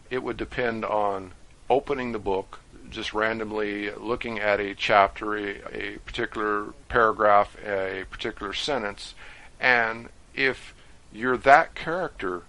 it 0.10 0.24
would 0.24 0.38
depend 0.38 0.86
on 0.86 1.32
opening 1.70 2.12
the 2.12 2.20
book, 2.20 2.60
just 2.90 3.14
randomly 3.14 3.92
looking 3.92 4.40
at 4.40 4.60
a 4.60 4.76
chapter, 4.76 5.36
a, 5.36 5.56
a 5.72 5.98
particular 6.00 6.74
paragraph, 6.90 7.56
a 7.66 8.06
particular 8.10 8.54
sentence, 8.54 9.16
and 9.60 10.10
if 10.36 10.74
you're 11.12 11.38
that 11.38 11.76
character 11.76 12.44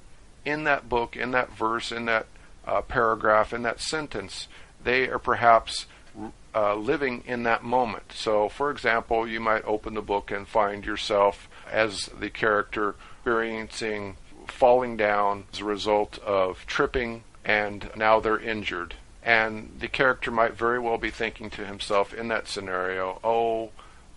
in 0.44 0.64
that 0.64 0.88
book, 0.88 1.16
in 1.16 1.30
that 1.30 1.52
verse, 1.52 1.92
in 1.92 2.06
that 2.06 2.26
uh, 2.66 2.80
paragraph, 2.82 3.52
in 3.52 3.62
that 3.62 3.80
sentence, 3.80 4.48
they 4.82 5.08
are 5.08 5.18
perhaps 5.18 5.86
uh, 6.54 6.74
living 6.74 7.22
in 7.26 7.42
that 7.44 7.64
moment. 7.64 8.12
So, 8.14 8.48
for 8.48 8.70
example, 8.70 9.26
you 9.26 9.40
might 9.40 9.64
open 9.64 9.94
the 9.94 10.02
book 10.02 10.30
and 10.30 10.46
find 10.46 10.84
yourself 10.84 11.48
as 11.70 12.06
the 12.18 12.30
character 12.30 12.94
experiencing 13.16 14.16
falling 14.46 14.96
down 14.96 15.44
as 15.52 15.60
a 15.60 15.64
result 15.64 16.18
of 16.18 16.64
tripping, 16.66 17.24
and 17.44 17.90
now 17.96 18.20
they're 18.20 18.38
injured 18.38 18.94
and 19.24 19.70
the 19.80 19.88
character 19.88 20.30
might 20.30 20.54
very 20.54 20.78
well 20.78 20.98
be 20.98 21.10
thinking 21.10 21.48
to 21.48 21.64
himself 21.64 22.12
in 22.12 22.28
that 22.28 22.46
scenario, 22.46 23.18
oh, 23.24 23.70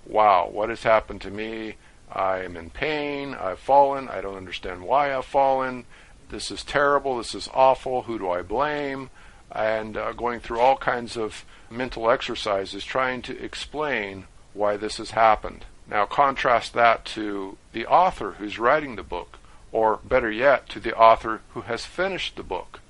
wow, 0.06 0.50
what 0.51 0.70
has 0.70 0.84
happened 0.84 1.22
to 1.22 1.32
me? 1.32 1.75
I 2.12 2.39
am 2.39 2.58
in 2.58 2.70
pain. 2.70 3.34
I've 3.34 3.60
fallen. 3.60 4.10
I 4.10 4.20
don't 4.20 4.36
understand 4.36 4.84
why 4.84 5.16
I've 5.16 5.25
fallen. 5.25 5.86
This 6.30 6.51
is 6.51 6.63
terrible. 6.63 7.18
This 7.18 7.34
is 7.34 7.50
awful. 7.54 8.04
Who 8.04 8.20
do 8.20 8.30
I 8.30 8.42
blame? 8.42 9.10
And 9.51 9.98
uh, 9.98 10.13
going 10.13 10.39
through 10.39 10.60
all 10.60 10.77
kinds 10.77 11.18
of 11.18 11.46
mental 11.70 12.10
exercises 12.10 12.84
trying 12.84 13.22
to 13.24 13.44
explain 13.44 14.25
why 14.54 14.77
this 14.77 14.98
has 14.98 15.12
happened. 15.12 15.66
Now, 15.89 16.06
contrast 16.06 16.74
that 16.74 17.06
to 17.06 17.58
the 17.72 17.86
author 17.86 18.34
who's 18.34 18.60
writing 18.60 18.96
the 18.96 19.04
book, 19.04 19.38
or 19.72 20.00
better 20.04 20.32
yet, 20.32 20.68
to 20.70 20.80
the 20.80 20.96
author 20.96 21.42
who 21.54 21.62
has 21.62 21.86
finished 21.86 22.36
the 22.36 22.44
book. 22.44 22.82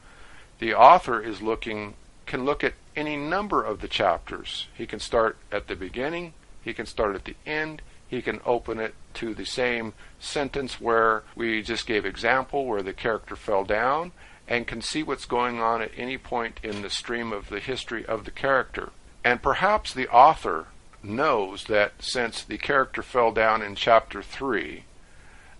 The 0.59 0.73
author 0.73 1.21
is 1.21 1.41
looking 1.41 1.93
can 2.27 2.45
look 2.45 2.63
at 2.63 2.73
any 2.95 3.15
number 3.15 3.63
of 3.63 3.81
the 3.81 3.87
chapters. 3.87 4.67
He 4.75 4.85
can 4.85 4.99
start 4.99 5.37
at 5.51 5.67
the 5.67 5.75
beginning, 5.75 6.33
he 6.61 6.73
can 6.73 6.85
start 6.85 7.15
at 7.15 7.25
the 7.25 7.35
end, 7.45 7.81
he 8.07 8.21
can 8.21 8.39
open 8.45 8.79
it 8.79 8.93
to 9.15 9.33
the 9.33 9.45
same 9.45 9.93
sentence 10.19 10.79
where 10.79 11.23
we 11.35 11.61
just 11.61 11.85
gave 11.85 12.05
example 12.05 12.65
where 12.65 12.81
the 12.81 12.93
character 12.93 13.35
fell 13.35 13.63
down 13.63 14.11
and 14.47 14.67
can 14.67 14.81
see 14.81 15.03
what's 15.03 15.25
going 15.25 15.59
on 15.59 15.81
at 15.81 15.91
any 15.97 16.17
point 16.17 16.59
in 16.63 16.81
the 16.81 16.89
stream 16.89 17.33
of 17.33 17.49
the 17.49 17.59
history 17.59 18.05
of 18.05 18.23
the 18.23 18.31
character. 18.31 18.91
And 19.23 19.41
perhaps 19.41 19.93
the 19.93 20.07
author 20.07 20.67
knows 21.03 21.65
that 21.65 21.93
since 21.99 22.43
the 22.43 22.57
character 22.57 23.03
fell 23.03 23.31
down 23.31 23.61
in 23.61 23.75
chapter 23.75 24.21
3, 24.21 24.83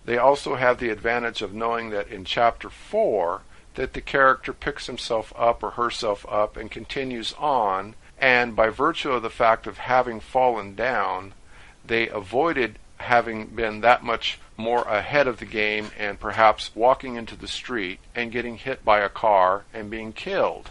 they 0.04 0.16
also 0.16 0.54
have 0.54 0.78
the 0.78 0.88
advantage 0.88 1.42
of 1.42 1.52
knowing 1.52 1.90
that 1.90 2.08
in 2.08 2.24
chapter 2.24 2.70
4 2.70 3.42
that 3.74 3.92
the 3.92 4.00
character 4.00 4.52
picks 4.52 4.86
himself 4.86 5.32
up 5.36 5.62
or 5.62 5.72
herself 5.72 6.24
up 6.28 6.56
and 6.56 6.70
continues 6.70 7.34
on, 7.38 7.94
and 8.18 8.56
by 8.56 8.70
virtue 8.70 9.12
of 9.12 9.22
the 9.22 9.30
fact 9.30 9.66
of 9.66 9.78
having 9.78 10.18
fallen 10.18 10.74
down, 10.74 11.34
they 11.88 12.08
avoided 12.08 12.78
having 12.98 13.46
been 13.46 13.80
that 13.80 14.02
much 14.02 14.38
more 14.56 14.82
ahead 14.82 15.26
of 15.26 15.38
the 15.38 15.44
game 15.44 15.90
and 15.98 16.18
perhaps 16.18 16.74
walking 16.74 17.16
into 17.16 17.36
the 17.36 17.48
street 17.48 18.00
and 18.14 18.32
getting 18.32 18.56
hit 18.56 18.84
by 18.84 19.00
a 19.00 19.08
car 19.08 19.64
and 19.72 19.90
being 19.90 20.12
killed. 20.12 20.70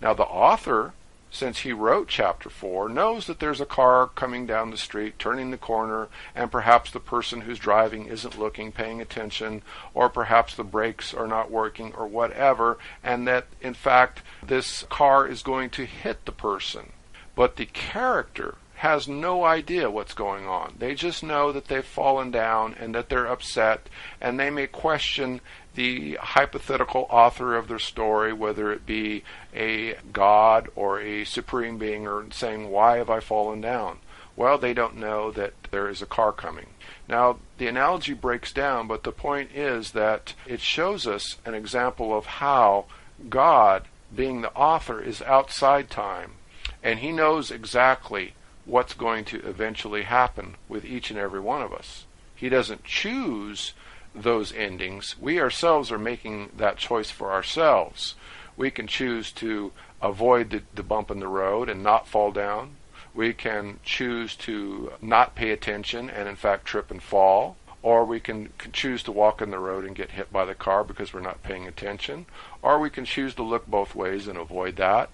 Now, 0.00 0.14
the 0.14 0.24
author 0.24 0.92
since 1.30 1.60
he 1.60 1.72
wrote 1.72 2.08
chapter 2.08 2.50
4, 2.50 2.88
knows 2.88 3.26
that 3.26 3.38
there's 3.38 3.60
a 3.60 3.66
car 3.66 4.08
coming 4.08 4.46
down 4.46 4.70
the 4.70 4.76
street, 4.76 5.18
turning 5.18 5.50
the 5.50 5.56
corner, 5.56 6.08
and 6.34 6.50
perhaps 6.50 6.90
the 6.90 7.00
person 7.00 7.42
who's 7.42 7.58
driving 7.58 8.06
isn't 8.06 8.38
looking, 8.38 8.72
paying 8.72 9.00
attention, 9.00 9.62
or 9.94 10.08
perhaps 10.08 10.54
the 10.54 10.64
brakes 10.64 11.14
are 11.14 11.28
not 11.28 11.50
working, 11.50 11.94
or 11.94 12.06
whatever, 12.06 12.78
and 13.02 13.28
that 13.28 13.46
in 13.60 13.74
fact 13.74 14.22
this 14.42 14.82
car 14.90 15.26
is 15.26 15.42
going 15.42 15.70
to 15.70 15.86
hit 15.86 16.24
the 16.24 16.32
person. 16.32 16.92
But 17.36 17.56
the 17.56 17.66
character 17.66 18.56
has 18.80 19.06
no 19.06 19.44
idea 19.44 19.90
what's 19.90 20.14
going 20.14 20.46
on. 20.46 20.74
They 20.78 20.94
just 20.94 21.22
know 21.22 21.52
that 21.52 21.66
they've 21.66 21.84
fallen 21.84 22.30
down 22.30 22.74
and 22.80 22.94
that 22.94 23.10
they're 23.10 23.26
upset, 23.26 23.90
and 24.22 24.40
they 24.40 24.48
may 24.48 24.68
question 24.68 25.42
the 25.74 26.14
hypothetical 26.14 27.06
author 27.10 27.54
of 27.56 27.68
their 27.68 27.78
story, 27.78 28.32
whether 28.32 28.72
it 28.72 28.86
be 28.86 29.22
a 29.54 29.96
god 30.14 30.70
or 30.74 30.98
a 30.98 31.26
supreme 31.26 31.76
being, 31.76 32.06
or 32.06 32.24
saying, 32.30 32.70
Why 32.70 32.96
have 32.96 33.10
I 33.10 33.20
fallen 33.20 33.60
down? 33.60 33.98
Well, 34.34 34.56
they 34.56 34.72
don't 34.72 34.96
know 34.96 35.30
that 35.30 35.52
there 35.70 35.90
is 35.90 36.00
a 36.00 36.06
car 36.06 36.32
coming. 36.32 36.68
Now, 37.06 37.36
the 37.58 37.66
analogy 37.66 38.14
breaks 38.14 38.50
down, 38.50 38.88
but 38.88 39.02
the 39.02 39.12
point 39.12 39.50
is 39.54 39.90
that 39.90 40.32
it 40.46 40.62
shows 40.62 41.06
us 41.06 41.36
an 41.44 41.52
example 41.52 42.16
of 42.16 42.24
how 42.24 42.86
God, 43.28 43.88
being 44.16 44.40
the 44.40 44.54
author, 44.54 45.02
is 45.02 45.20
outside 45.20 45.90
time, 45.90 46.36
and 46.82 47.00
He 47.00 47.12
knows 47.12 47.50
exactly 47.50 48.32
what's 48.70 48.94
going 48.94 49.24
to 49.24 49.44
eventually 49.46 50.02
happen 50.02 50.54
with 50.68 50.84
each 50.84 51.10
and 51.10 51.18
every 51.18 51.40
one 51.40 51.60
of 51.60 51.72
us. 51.72 52.04
He 52.36 52.48
doesn't 52.48 52.84
choose 52.84 53.72
those 54.14 54.52
endings. 54.52 55.16
We 55.20 55.40
ourselves 55.40 55.90
are 55.90 55.98
making 55.98 56.50
that 56.56 56.76
choice 56.76 57.10
for 57.10 57.32
ourselves. 57.32 58.14
We 58.56 58.70
can 58.70 58.86
choose 58.86 59.32
to 59.32 59.72
avoid 60.00 60.50
the, 60.50 60.62
the 60.74 60.84
bump 60.84 61.10
in 61.10 61.18
the 61.18 61.28
road 61.28 61.68
and 61.68 61.82
not 61.82 62.06
fall 62.06 62.30
down. 62.30 62.76
We 63.12 63.32
can 63.32 63.80
choose 63.84 64.36
to 64.36 64.92
not 65.02 65.34
pay 65.34 65.50
attention 65.50 66.08
and, 66.08 66.28
in 66.28 66.36
fact, 66.36 66.64
trip 66.64 66.92
and 66.92 67.02
fall. 67.02 67.56
Or 67.82 68.04
we 68.04 68.20
can, 68.20 68.50
can 68.58 68.72
choose 68.72 69.02
to 69.04 69.12
walk 69.12 69.42
in 69.42 69.50
the 69.50 69.58
road 69.58 69.84
and 69.84 69.96
get 69.96 70.12
hit 70.12 70.32
by 70.32 70.44
the 70.44 70.54
car 70.54 70.84
because 70.84 71.12
we're 71.12 71.20
not 71.20 71.42
paying 71.42 71.66
attention. 71.66 72.26
Or 72.62 72.78
we 72.78 72.90
can 72.90 73.04
choose 73.04 73.34
to 73.34 73.42
look 73.42 73.66
both 73.66 73.94
ways 73.94 74.28
and 74.28 74.38
avoid 74.38 74.76
that. 74.76 75.10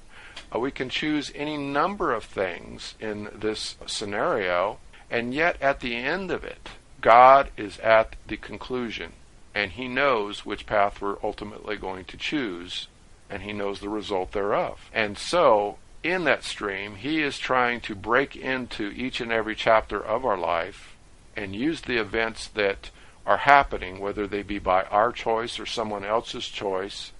Uh, 0.54 0.58
we 0.58 0.70
can 0.70 0.88
choose 0.88 1.32
any 1.34 1.56
number 1.56 2.12
of 2.12 2.24
things 2.24 2.94
in 3.00 3.28
this 3.34 3.76
scenario, 3.86 4.78
and 5.10 5.34
yet 5.34 5.60
at 5.60 5.80
the 5.80 5.96
end 5.96 6.30
of 6.30 6.44
it, 6.44 6.68
God 7.00 7.50
is 7.56 7.78
at 7.78 8.16
the 8.26 8.36
conclusion, 8.36 9.12
and 9.54 9.72
He 9.72 9.88
knows 9.88 10.44
which 10.44 10.66
path 10.66 11.00
we're 11.00 11.22
ultimately 11.22 11.76
going 11.76 12.04
to 12.06 12.16
choose, 12.16 12.88
and 13.28 13.42
He 13.42 13.52
knows 13.52 13.80
the 13.80 13.88
result 13.88 14.32
thereof. 14.32 14.90
And 14.92 15.18
so, 15.18 15.78
in 16.02 16.24
that 16.24 16.44
stream, 16.44 16.96
He 16.96 17.22
is 17.22 17.38
trying 17.38 17.80
to 17.82 17.94
break 17.94 18.36
into 18.36 18.90
each 18.90 19.20
and 19.20 19.32
every 19.32 19.54
chapter 19.54 20.00
of 20.04 20.24
our 20.24 20.38
life 20.38 20.96
and 21.36 21.54
use 21.54 21.82
the 21.82 22.00
events 22.00 22.48
that 22.48 22.90
are 23.26 23.38
happening, 23.38 23.98
whether 23.98 24.26
they 24.26 24.42
be 24.42 24.58
by 24.58 24.84
our 24.84 25.12
choice 25.12 25.58
or 25.58 25.66
someone 25.66 26.04
else's 26.04 26.46
choice, 26.46 27.12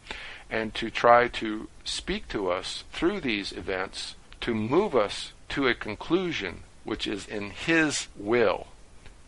and 0.50 0.74
to 0.74 0.90
try 0.90 1.28
to 1.28 1.68
speak 1.84 2.28
to 2.28 2.50
us 2.50 2.84
through 2.92 3.20
these 3.20 3.52
events 3.52 4.14
to 4.40 4.54
move 4.54 4.94
us 4.94 5.32
to 5.48 5.66
a 5.66 5.74
conclusion 5.74 6.62
which 6.84 7.06
is 7.06 7.26
in 7.26 7.50
His 7.50 8.08
will. 8.16 8.68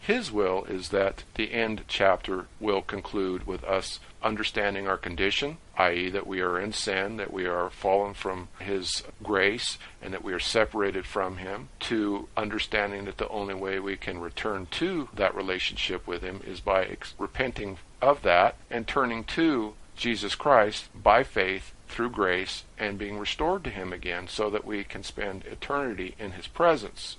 His 0.00 0.30
will 0.32 0.64
is 0.64 0.88
that 0.88 1.24
the 1.34 1.52
end 1.52 1.82
chapter 1.88 2.46
will 2.60 2.82
conclude 2.82 3.46
with 3.46 3.62
us 3.64 4.00
understanding 4.22 4.88
our 4.88 4.96
condition, 4.96 5.58
i.e., 5.76 6.08
that 6.10 6.26
we 6.26 6.40
are 6.40 6.58
in 6.58 6.72
sin, 6.72 7.16
that 7.18 7.32
we 7.32 7.46
are 7.46 7.68
fallen 7.68 8.14
from 8.14 8.48
His 8.58 9.02
grace, 9.22 9.76
and 10.00 10.14
that 10.14 10.24
we 10.24 10.32
are 10.32 10.40
separated 10.40 11.04
from 11.04 11.36
Him, 11.38 11.68
to 11.80 12.28
understanding 12.36 13.04
that 13.04 13.18
the 13.18 13.28
only 13.28 13.54
way 13.54 13.78
we 13.78 13.96
can 13.96 14.20
return 14.20 14.66
to 14.72 15.08
that 15.14 15.34
relationship 15.34 16.06
with 16.06 16.22
Him 16.22 16.40
is 16.46 16.60
by 16.60 16.84
ex- 16.84 17.14
repenting 17.18 17.78
of 18.00 18.22
that 18.22 18.54
and 18.70 18.86
turning 18.86 19.24
to 19.24 19.74
Jesus 19.98 20.34
Christ 20.34 20.88
by 20.94 21.22
faith 21.22 21.72
through 21.88 22.10
grace 22.10 22.64
and 22.78 22.98
being 22.98 23.18
restored 23.18 23.64
to 23.64 23.70
Him 23.70 23.92
again 23.92 24.28
so 24.28 24.48
that 24.50 24.64
we 24.64 24.84
can 24.84 25.02
spend 25.02 25.44
eternity 25.44 26.14
in 26.18 26.32
His 26.32 26.46
presence. 26.46 27.16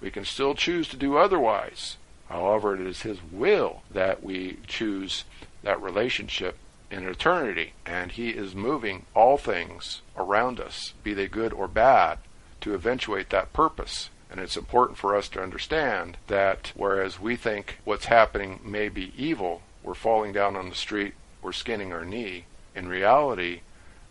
We 0.00 0.10
can 0.10 0.24
still 0.24 0.54
choose 0.54 0.88
to 0.88 0.96
do 0.96 1.16
otherwise. 1.16 1.96
However, 2.28 2.74
it 2.74 2.80
is 2.80 3.02
His 3.02 3.18
will 3.32 3.82
that 3.90 4.22
we 4.22 4.58
choose 4.66 5.24
that 5.62 5.80
relationship 5.80 6.58
in 6.90 7.06
eternity. 7.06 7.72
And 7.86 8.12
He 8.12 8.30
is 8.30 8.54
moving 8.54 9.06
all 9.14 9.38
things 9.38 10.02
around 10.16 10.60
us, 10.60 10.94
be 11.02 11.14
they 11.14 11.28
good 11.28 11.52
or 11.52 11.68
bad, 11.68 12.18
to 12.62 12.74
eventuate 12.74 13.30
that 13.30 13.52
purpose. 13.52 14.10
And 14.30 14.40
it's 14.40 14.56
important 14.56 14.98
for 14.98 15.16
us 15.16 15.28
to 15.30 15.42
understand 15.42 16.18
that 16.26 16.72
whereas 16.74 17.18
we 17.18 17.36
think 17.36 17.78
what's 17.84 18.06
happening 18.06 18.60
may 18.62 18.88
be 18.88 19.12
evil, 19.16 19.62
we're 19.82 19.94
falling 19.94 20.32
down 20.32 20.54
on 20.54 20.68
the 20.68 20.74
street, 20.74 21.14
we're 21.48 21.52
skinning 21.52 21.94
our 21.94 22.04
knee, 22.04 22.44
in 22.74 22.88
reality, 22.88 23.62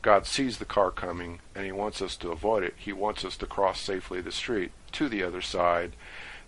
God 0.02 0.26
sees 0.26 0.58
the 0.58 0.66
car 0.66 0.90
coming 0.90 1.38
and 1.54 1.66
He 1.66 1.72
wants 1.72 2.02
us 2.02 2.16
to 2.18 2.32
avoid 2.32 2.64
it. 2.64 2.74
He 2.76 2.92
wants 2.92 3.24
us 3.24 3.38
to 3.38 3.46
cross 3.46 3.80
safely 3.80 4.22
the 4.22 4.32
street 4.32 4.72
to 4.94 5.08
the 5.08 5.22
other 5.22 5.44
side 5.44 5.92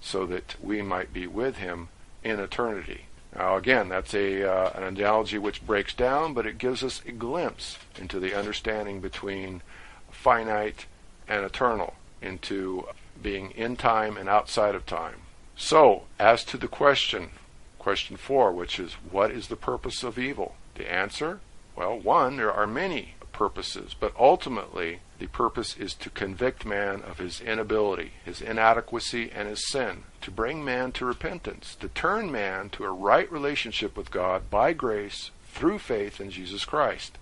so 0.02 0.26
that 0.26 0.56
we 0.60 0.82
might 0.82 1.14
be 1.14 1.28
with 1.28 1.58
Him 1.58 1.90
in 2.24 2.40
eternity. 2.40 3.06
Now, 3.36 3.56
again, 3.56 3.88
that's 3.88 4.16
a 4.16 4.44
uh, 4.52 4.72
an 4.74 4.82
analogy 4.82 5.38
which 5.38 5.64
breaks 5.64 5.94
down, 5.94 6.34
but 6.34 6.48
it 6.48 6.58
gives 6.58 6.84
us 6.84 7.04
a 7.06 7.12
glimpse 7.12 7.78
into 8.00 8.20
the 8.20 8.34
understanding 8.34 9.00
between 9.00 9.62
finite 10.10 10.88
and 11.28 11.46
eternal, 11.46 11.94
into 12.20 12.88
being 13.22 13.52
in 13.52 13.76
time 13.76 14.18
and 14.18 14.28
outside 14.28 14.74
of 14.74 14.88
time. 14.88 15.22
So, 15.56 16.06
as 16.18 16.44
to 16.46 16.58
the 16.58 16.68
question, 16.68 17.30
question 17.78 18.18
four, 18.18 18.52
which 18.52 18.80
is, 18.80 18.94
what 18.94 19.30
is 19.30 19.50
the 19.50 19.56
purpose 19.56 20.02
of 20.02 20.18
evil? 20.18 20.56
The 20.80 20.90
answer? 20.90 21.42
Well, 21.76 22.00
one, 22.00 22.38
there 22.38 22.54
are 22.54 22.66
many 22.66 23.16
purposes, 23.34 23.94
but 24.00 24.14
ultimately 24.18 25.02
the 25.20 25.28
purpose 25.28 25.76
is 25.76 25.94
to 25.96 26.10
convict 26.10 26.66
man 26.66 27.02
of 27.02 27.18
his 27.18 27.42
inability, 27.42 28.14
his 28.24 28.42
inadequacy, 28.42 29.30
and 29.30 29.50
his 29.50 29.68
sin, 29.68 30.04
to 30.22 30.32
bring 30.32 30.64
man 30.64 30.94
to 30.94 31.04
repentance, 31.04 31.76
to 31.82 31.90
turn 31.90 32.32
man 32.32 32.70
to 32.70 32.86
a 32.86 32.94
right 32.94 33.30
relationship 33.30 33.98
with 33.98 34.10
God 34.10 34.50
by 34.50 34.72
grace 34.72 35.32
through 35.50 35.80
faith 35.80 36.22
in 36.22 36.32
Jesus 36.32 36.64
Christ. 36.64 37.18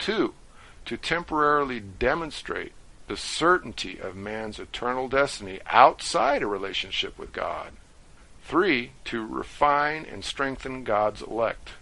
Two, 0.00 0.34
to 0.84 0.96
temporarily 0.96 1.78
demonstrate 1.78 2.72
the 3.06 3.16
certainty 3.16 4.00
of 4.00 4.16
man's 4.16 4.58
eternal 4.58 5.06
destiny 5.06 5.60
outside 5.66 6.42
a 6.42 6.48
relationship 6.48 7.16
with 7.16 7.32
God. 7.32 7.74
Three, 8.42 8.90
to 9.04 9.24
refine 9.24 10.04
and 10.04 10.24
strengthen 10.24 10.82
God's 10.82 11.22
elect. 11.22 11.74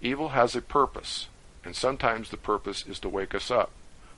Evil 0.00 0.30
has 0.30 0.54
a 0.54 0.60
purpose, 0.60 1.28
and 1.64 1.74
sometimes 1.74 2.30
the 2.30 2.36
purpose 2.36 2.84
is 2.86 2.98
to 3.00 3.08
wake 3.08 3.34
us 3.34 3.50
up. 3.50 3.70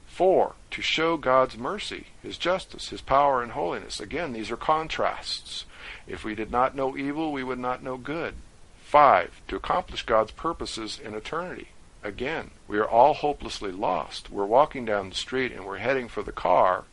Four, 0.07 0.55
to 0.73 0.83
show 0.83 1.17
God's 1.17 1.57
mercy, 1.57 2.09
His 2.23 2.37
justice, 2.37 2.89
His 2.89 3.01
power, 3.01 3.43
and 3.43 3.53
holiness. 3.53 4.01
Again, 4.01 4.33
these 4.33 4.51
are 4.51 4.57
contrasts. 4.57 5.65
If 6.07 6.25
we 6.25 6.35
did 6.35 6.51
not 6.51 6.75
know 6.75 6.97
evil, 6.97 7.31
we 7.31 7.45
would 7.45 7.59
not 7.59 7.83
know 7.83 7.97
good. 7.97 8.35
Five, 8.83 9.41
to 9.49 9.57
accomplish 9.57 10.03
God's 10.03 10.33
purposes 10.33 10.99
in 10.99 11.15
eternity. 11.15 11.69
Again, 12.03 12.51
we 12.67 12.79
are 12.79 12.89
all 12.89 13.15
hopelessly 13.15 13.71
lost. 13.71 14.31
We're 14.31 14.47
walking 14.47 14.85
down 14.85 15.11
the 15.11 15.15
street 15.15 15.53
and 15.53 15.65
we're 15.65 15.79
heading 15.79 16.09
for 16.09 16.23
the 16.23 16.33
car, 16.33 16.85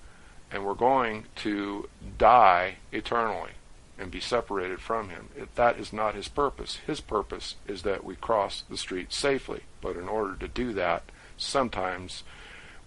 and 0.51 0.65
we're 0.65 0.73
going 0.73 1.25
to 1.37 1.89
die 2.17 2.75
eternally 2.91 3.51
and 3.97 4.11
be 4.11 4.19
separated 4.19 4.81
from 4.81 5.09
him. 5.09 5.29
That 5.55 5.79
is 5.79 5.93
not 5.93 6.15
his 6.15 6.27
purpose. 6.27 6.79
His 6.85 6.99
purpose 6.99 7.55
is 7.67 7.83
that 7.83 8.03
we 8.03 8.15
cross 8.15 8.63
the 8.69 8.77
street 8.77 9.13
safely. 9.13 9.63
But 9.81 9.95
in 9.95 10.07
order 10.07 10.35
to 10.35 10.47
do 10.47 10.73
that, 10.73 11.03
sometimes 11.37 12.23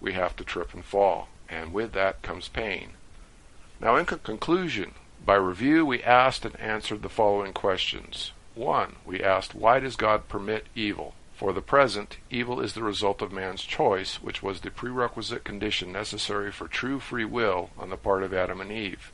we 0.01 0.12
have 0.12 0.37
to 0.37 0.44
trip 0.44 0.75
and 0.75 0.85
fall. 0.85 1.29
And 1.49 1.73
with 1.73 1.92
that 1.92 2.23
comes 2.23 2.49
pain. 2.49 2.90
Now, 3.81 3.97
in 3.97 4.05
conclusion, 4.05 4.94
by 5.25 5.37
review, 5.37 5.87
we 5.87 6.03
asked 6.03 6.44
and 6.44 6.59
answered 6.61 7.03
the 7.03 7.09
following 7.09 7.53
questions. 7.53 8.33
1. 8.55 8.97
We 9.07 9.23
asked, 9.23 9.55
why 9.55 9.79
does 9.79 9.97
God 9.97 10.29
permit 10.29 10.66
evil? 10.75 11.14
For 11.35 11.53
the 11.53 11.62
present, 11.62 12.16
evil 12.31 12.61
is 12.61 12.73
the 12.73 12.83
result 12.83 13.23
of 13.23 13.31
man's 13.31 13.62
choice, 13.62 14.16
which 14.21 14.42
was 14.42 14.61
the 14.61 14.73
prerequisite 14.73 15.44
condition 15.44 15.92
necessary 15.92 16.51
for 16.51 16.66
true 16.66 16.99
free 16.99 17.25
will 17.25 17.71
on 17.79 17.90
the 17.90 17.97
part 17.97 18.25
of 18.25 18.35
Adam 18.35 18.61
and 18.61 18.73
Eve. 18.73 19.12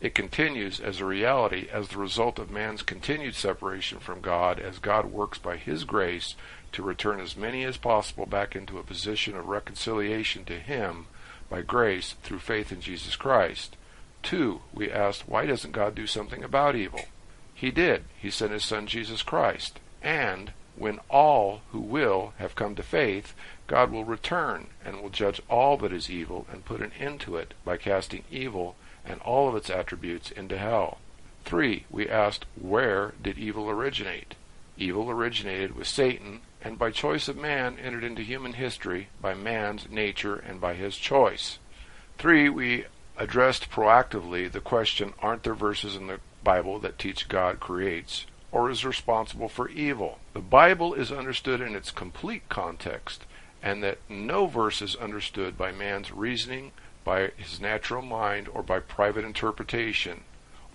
It 0.00 0.14
continues 0.14 0.80
as 0.80 1.00
a 1.00 1.04
reality 1.04 1.68
as 1.72 1.88
the 1.88 1.98
result 1.98 2.38
of 2.38 2.50
man's 2.50 2.82
continued 2.82 3.34
separation 3.34 4.00
from 4.00 4.20
God 4.20 4.58
as 4.58 4.78
God 4.78 5.06
works 5.06 5.38
by 5.38 5.56
His 5.56 5.84
grace 5.84 6.34
to 6.72 6.82
return 6.82 7.20
as 7.20 7.36
many 7.36 7.64
as 7.64 7.76
possible 7.76 8.26
back 8.26 8.54
into 8.54 8.78
a 8.78 8.82
position 8.82 9.36
of 9.36 9.46
reconciliation 9.46 10.44
to 10.44 10.58
Him 10.58 11.06
by 11.48 11.62
grace 11.62 12.16
through 12.22 12.40
faith 12.40 12.72
in 12.72 12.80
Jesus 12.80 13.16
Christ. 13.16 13.76
Two, 14.22 14.62
we 14.72 14.90
asked, 14.90 15.28
why 15.28 15.46
doesn't 15.46 15.72
God 15.72 15.94
do 15.94 16.06
something 16.06 16.42
about 16.42 16.74
evil? 16.74 17.02
He 17.54 17.70
did. 17.70 18.04
He 18.20 18.30
sent 18.30 18.52
His 18.52 18.64
Son 18.64 18.86
Jesus 18.86 19.22
Christ. 19.22 19.78
And 20.02 20.52
when 20.76 20.98
all 21.08 21.62
who 21.70 21.80
will 21.80 22.34
have 22.38 22.56
come 22.56 22.74
to 22.74 22.82
faith, 22.82 23.34
God 23.66 23.90
will 23.90 24.04
return 24.04 24.66
and 24.84 25.00
will 25.00 25.10
judge 25.10 25.40
all 25.48 25.76
that 25.78 25.92
is 25.92 26.10
evil 26.10 26.46
and 26.50 26.64
put 26.64 26.80
an 26.80 26.92
end 26.98 27.20
to 27.20 27.36
it 27.36 27.54
by 27.64 27.76
casting 27.76 28.24
evil 28.30 28.76
and 29.04 29.20
all 29.20 29.48
of 29.48 29.56
its 29.56 29.70
attributes 29.70 30.30
into 30.30 30.58
hell. 30.58 30.98
3. 31.44 31.84
We 31.90 32.08
asked, 32.08 32.46
where 32.60 33.12
did 33.22 33.38
evil 33.38 33.68
originate? 33.68 34.34
Evil 34.76 35.10
originated 35.10 35.76
with 35.76 35.86
Satan, 35.86 36.40
and 36.62 36.78
by 36.78 36.90
choice 36.90 37.28
of 37.28 37.36
man 37.36 37.76
entered 37.78 38.02
into 38.04 38.22
human 38.22 38.54
history 38.54 39.08
by 39.20 39.34
man's 39.34 39.88
nature 39.90 40.36
and 40.36 40.60
by 40.60 40.74
his 40.74 40.96
choice. 40.96 41.58
3. 42.18 42.48
We 42.48 42.86
addressed 43.16 43.70
proactively 43.70 44.50
the 44.50 44.60
question, 44.60 45.12
aren't 45.20 45.42
there 45.42 45.54
verses 45.54 45.94
in 45.96 46.06
the 46.06 46.20
Bible 46.42 46.78
that 46.80 46.98
teach 46.98 47.28
God 47.28 47.60
creates 47.60 48.26
or 48.50 48.70
is 48.70 48.84
responsible 48.84 49.48
for 49.48 49.68
evil? 49.68 50.18
The 50.32 50.40
Bible 50.40 50.94
is 50.94 51.12
understood 51.12 51.60
in 51.60 51.74
its 51.74 51.90
complete 51.90 52.48
context, 52.48 53.24
and 53.62 53.82
that 53.82 53.98
no 54.08 54.46
verse 54.46 54.80
is 54.80 54.96
understood 54.96 55.58
by 55.58 55.72
man's 55.72 56.12
reasoning, 56.12 56.72
by 57.04 57.30
his 57.36 57.60
natural 57.60 58.02
mind 58.02 58.48
or 58.48 58.62
by 58.62 58.80
private 58.80 59.24
interpretation, 59.24 60.22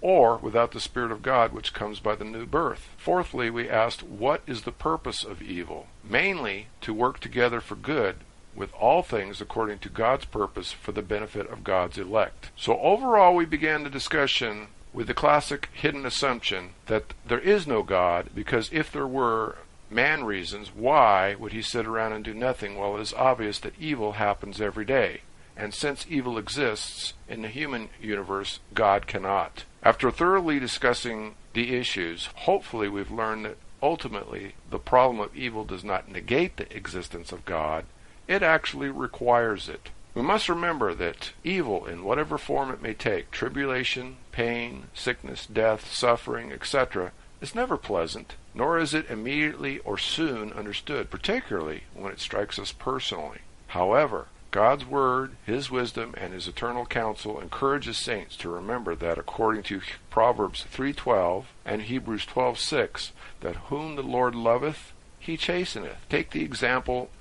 or 0.01 0.37
without 0.37 0.71
the 0.71 0.79
Spirit 0.79 1.11
of 1.11 1.21
God 1.21 1.51
which 1.51 1.73
comes 1.73 1.99
by 1.99 2.15
the 2.15 2.23
new 2.23 2.45
birth. 2.45 2.89
Fourthly, 2.97 3.49
we 3.49 3.69
asked, 3.69 4.03
what 4.03 4.41
is 4.47 4.61
the 4.61 4.71
purpose 4.71 5.23
of 5.23 5.41
evil? 5.41 5.87
Mainly 6.03 6.67
to 6.81 6.93
work 6.93 7.19
together 7.19 7.59
for 7.59 7.75
good 7.75 8.17
with 8.55 8.73
all 8.73 9.03
things 9.03 9.41
according 9.41 9.79
to 9.79 9.89
God's 9.89 10.25
purpose 10.25 10.71
for 10.71 10.91
the 10.91 11.01
benefit 11.01 11.47
of 11.47 11.63
God's 11.63 11.97
elect. 11.97 12.49
So 12.55 12.79
overall, 12.79 13.35
we 13.35 13.45
began 13.45 13.83
the 13.83 13.89
discussion 13.89 14.67
with 14.93 15.07
the 15.07 15.13
classic 15.13 15.69
hidden 15.73 16.05
assumption 16.05 16.71
that 16.87 17.13
there 17.25 17.39
is 17.39 17.67
no 17.67 17.83
God 17.83 18.29
because 18.33 18.69
if 18.71 18.91
there 18.91 19.07
were 19.07 19.57
man 19.89 20.23
reasons, 20.23 20.71
why 20.73 21.35
would 21.35 21.51
he 21.51 21.61
sit 21.61 21.85
around 21.85 22.13
and 22.13 22.23
do 22.23 22.33
nothing 22.33 22.75
while 22.75 22.97
it 22.97 23.01
is 23.01 23.13
obvious 23.13 23.59
that 23.59 23.73
evil 23.79 24.13
happens 24.13 24.59
every 24.59 24.85
day? 24.85 25.21
And 25.59 25.73
since 25.73 26.05
evil 26.07 26.37
exists 26.37 27.15
in 27.27 27.41
the 27.41 27.49
human 27.49 27.89
universe, 28.01 28.61
God 28.73 29.07
cannot. 29.07 29.65
After 29.83 30.09
thoroughly 30.09 30.57
discussing 30.57 31.35
the 31.53 31.75
issues, 31.75 32.29
hopefully 32.33 32.87
we've 32.87 33.11
learned 33.11 33.43
that 33.43 33.57
ultimately 33.83 34.55
the 34.69 34.79
problem 34.79 35.19
of 35.19 35.35
evil 35.35 35.65
does 35.65 35.83
not 35.83 36.09
negate 36.09 36.55
the 36.55 36.73
existence 36.73 37.33
of 37.33 37.43
God, 37.43 37.83
it 38.25 38.41
actually 38.41 38.87
requires 38.87 39.67
it. 39.67 39.89
We 40.15 40.21
must 40.21 40.47
remember 40.47 40.93
that 40.93 41.33
evil, 41.43 41.85
in 41.85 42.05
whatever 42.05 42.37
form 42.37 42.71
it 42.71 42.81
may 42.81 42.93
take, 42.93 43.29
tribulation, 43.29 44.15
pain, 44.31 44.85
sickness, 44.93 45.45
death, 45.45 45.91
suffering, 45.91 46.53
etc., 46.53 47.11
is 47.41 47.53
never 47.53 47.75
pleasant, 47.75 48.35
nor 48.53 48.79
is 48.79 48.93
it 48.93 49.09
immediately 49.09 49.79
or 49.79 49.97
soon 49.97 50.53
understood, 50.53 51.09
particularly 51.09 51.83
when 51.93 52.13
it 52.13 52.21
strikes 52.21 52.57
us 52.57 52.71
personally. 52.71 53.39
However, 53.67 54.27
God's 54.51 54.83
word, 54.83 55.35
his 55.45 55.69
wisdom, 55.69 56.15
and 56.17 56.33
his 56.33 56.47
eternal 56.47 56.85
counsel 56.85 57.39
encourages 57.39 57.97
saints 57.97 58.35
to 58.37 58.49
remember 58.49 58.95
that 58.95 59.19
according 59.19 59.61
to 59.63 59.81
Proverbs 60.09 60.65
3:12 60.71 61.45
and 61.65 61.83
Hebrews 61.83 62.25
12:6 62.25 63.11
that 63.41 63.55
whom 63.67 63.95
the 63.95 64.01
Lord 64.01 64.33
loveth 64.33 64.93
he 65.19 65.37
chasteneth. 65.37 65.97
Take 66.09 66.31
the 66.31 66.43
example 66.43 67.11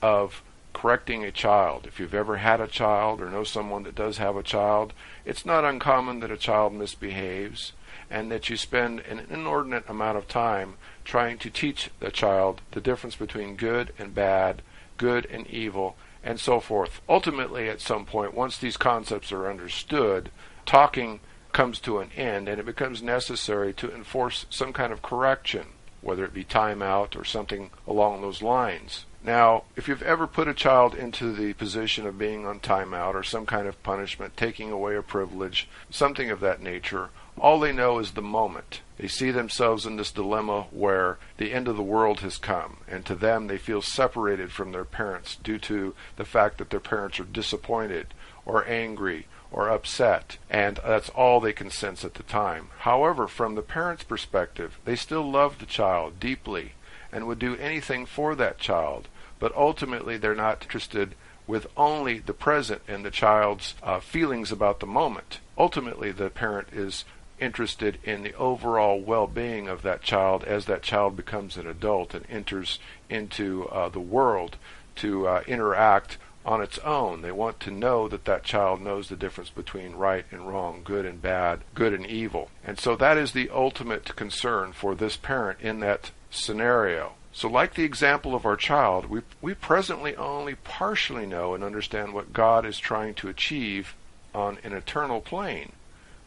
of 0.00 0.42
correcting 0.72 1.24
a 1.24 1.30
child. 1.30 1.86
If 1.86 2.00
you've 2.00 2.14
ever 2.14 2.38
had 2.38 2.60
a 2.60 2.66
child 2.66 3.20
or 3.20 3.28
know 3.28 3.44
someone 3.44 3.82
that 3.82 3.94
does 3.94 4.16
have 4.16 4.36
a 4.36 4.42
child, 4.42 4.94
it's 5.26 5.44
not 5.44 5.64
uncommon 5.64 6.20
that 6.20 6.30
a 6.30 6.36
child 6.36 6.72
misbehaves 6.72 7.72
and 8.08 8.30
that 8.30 8.48
you 8.48 8.56
spend 8.56 9.00
an 9.00 9.26
inordinate 9.28 9.88
amount 9.88 10.16
of 10.16 10.28
time 10.28 10.74
trying 11.04 11.36
to 11.38 11.50
teach 11.50 11.90
the 12.00 12.10
child 12.10 12.62
the 12.70 12.80
difference 12.80 13.16
between 13.16 13.56
good 13.56 13.92
and 13.98 14.14
bad, 14.14 14.62
good 14.96 15.26
and 15.26 15.46
evil, 15.48 15.96
and 16.22 16.38
so 16.38 16.60
forth. 16.60 17.00
Ultimately, 17.08 17.68
at 17.68 17.80
some 17.80 18.04
point, 18.04 18.34
once 18.34 18.58
these 18.58 18.76
concepts 18.76 19.32
are 19.32 19.50
understood, 19.50 20.30
talking 20.66 21.20
comes 21.52 21.80
to 21.80 21.98
an 21.98 22.10
end 22.16 22.48
and 22.48 22.60
it 22.60 22.66
becomes 22.66 23.02
necessary 23.02 23.72
to 23.74 23.92
enforce 23.92 24.46
some 24.50 24.72
kind 24.72 24.92
of 24.92 25.02
correction, 25.02 25.66
whether 26.00 26.24
it 26.24 26.34
be 26.34 26.44
timeout 26.44 27.16
or 27.16 27.24
something 27.24 27.70
along 27.86 28.20
those 28.20 28.42
lines. 28.42 29.04
Now, 29.22 29.64
if 29.76 29.86
you've 29.86 30.02
ever 30.02 30.26
put 30.26 30.48
a 30.48 30.54
child 30.54 30.94
into 30.94 31.32
the 31.32 31.52
position 31.52 32.06
of 32.06 32.18
being 32.18 32.46
on 32.46 32.60
timeout 32.60 33.14
or 33.14 33.22
some 33.22 33.44
kind 33.44 33.66
of 33.66 33.82
punishment, 33.82 34.36
taking 34.36 34.70
away 34.70 34.96
a 34.96 35.02
privilege, 35.02 35.68
something 35.90 36.30
of 36.30 36.40
that 36.40 36.62
nature, 36.62 37.10
all 37.40 37.58
they 37.58 37.72
know 37.72 37.98
is 37.98 38.12
the 38.12 38.22
moment. 38.22 38.82
They 38.98 39.08
see 39.08 39.30
themselves 39.30 39.86
in 39.86 39.96
this 39.96 40.12
dilemma 40.12 40.66
where 40.70 41.16
the 41.38 41.52
end 41.54 41.68
of 41.68 41.76
the 41.76 41.82
world 41.82 42.20
has 42.20 42.36
come, 42.36 42.78
and 42.86 43.04
to 43.06 43.14
them 43.14 43.46
they 43.46 43.56
feel 43.56 43.80
separated 43.80 44.52
from 44.52 44.72
their 44.72 44.84
parents 44.84 45.36
due 45.36 45.58
to 45.60 45.94
the 46.16 46.26
fact 46.26 46.58
that 46.58 46.68
their 46.68 46.80
parents 46.80 47.18
are 47.18 47.24
disappointed 47.24 48.08
or 48.44 48.68
angry 48.68 49.26
or 49.50 49.70
upset, 49.70 50.36
and 50.50 50.78
that's 50.84 51.08
all 51.08 51.40
they 51.40 51.52
can 51.54 51.70
sense 51.70 52.04
at 52.04 52.14
the 52.14 52.22
time. 52.22 52.68
However, 52.80 53.26
from 53.26 53.54
the 53.54 53.62
parent's 53.62 54.04
perspective, 54.04 54.78
they 54.84 54.94
still 54.94 55.28
love 55.28 55.58
the 55.58 55.66
child 55.66 56.20
deeply 56.20 56.74
and 57.10 57.26
would 57.26 57.38
do 57.38 57.56
anything 57.56 58.06
for 58.06 58.34
that 58.34 58.58
child, 58.58 59.08
but 59.38 59.56
ultimately 59.56 60.16
they're 60.16 60.34
not 60.34 60.62
interested 60.62 61.14
with 61.46 61.66
only 61.76 62.18
the 62.18 62.34
present 62.34 62.82
and 62.86 63.04
the 63.04 63.10
child's 63.10 63.74
uh, 63.82 63.98
feelings 63.98 64.52
about 64.52 64.78
the 64.78 64.86
moment. 64.86 65.40
Ultimately, 65.58 66.12
the 66.12 66.30
parent 66.30 66.68
is 66.72 67.04
interested 67.40 67.98
in 68.04 68.22
the 68.22 68.34
overall 68.34 69.00
well-being 69.00 69.68
of 69.68 69.82
that 69.82 70.02
child 70.02 70.44
as 70.44 70.66
that 70.66 70.82
child 70.82 71.16
becomes 71.16 71.56
an 71.56 71.66
adult 71.66 72.14
and 72.14 72.24
enters 72.28 72.78
into 73.08 73.68
uh, 73.68 73.88
the 73.88 74.00
world 74.00 74.56
to 74.96 75.26
uh, 75.26 75.42
interact 75.46 76.18
on 76.44 76.62
its 76.62 76.78
own. 76.78 77.22
They 77.22 77.32
want 77.32 77.60
to 77.60 77.70
know 77.70 78.08
that 78.08 78.24
that 78.24 78.44
child 78.44 78.80
knows 78.80 79.08
the 79.08 79.16
difference 79.16 79.50
between 79.50 79.94
right 79.94 80.24
and 80.30 80.48
wrong, 80.48 80.82
good 80.84 81.04
and 81.04 81.20
bad, 81.20 81.60
good 81.74 81.92
and 81.92 82.06
evil. 82.06 82.50
And 82.64 82.78
so 82.78 82.96
that 82.96 83.16
is 83.16 83.32
the 83.32 83.50
ultimate 83.50 84.16
concern 84.16 84.72
for 84.72 84.94
this 84.94 85.16
parent 85.16 85.60
in 85.60 85.80
that 85.80 86.10
scenario. 86.30 87.12
So, 87.32 87.48
like 87.48 87.74
the 87.74 87.84
example 87.84 88.34
of 88.34 88.44
our 88.44 88.56
child, 88.56 89.06
we, 89.06 89.20
we 89.40 89.54
presently 89.54 90.16
only 90.16 90.56
partially 90.56 91.26
know 91.26 91.54
and 91.54 91.62
understand 91.62 92.12
what 92.12 92.32
God 92.32 92.66
is 92.66 92.78
trying 92.78 93.14
to 93.14 93.28
achieve 93.28 93.94
on 94.34 94.58
an 94.64 94.72
eternal 94.72 95.20
plane 95.20 95.72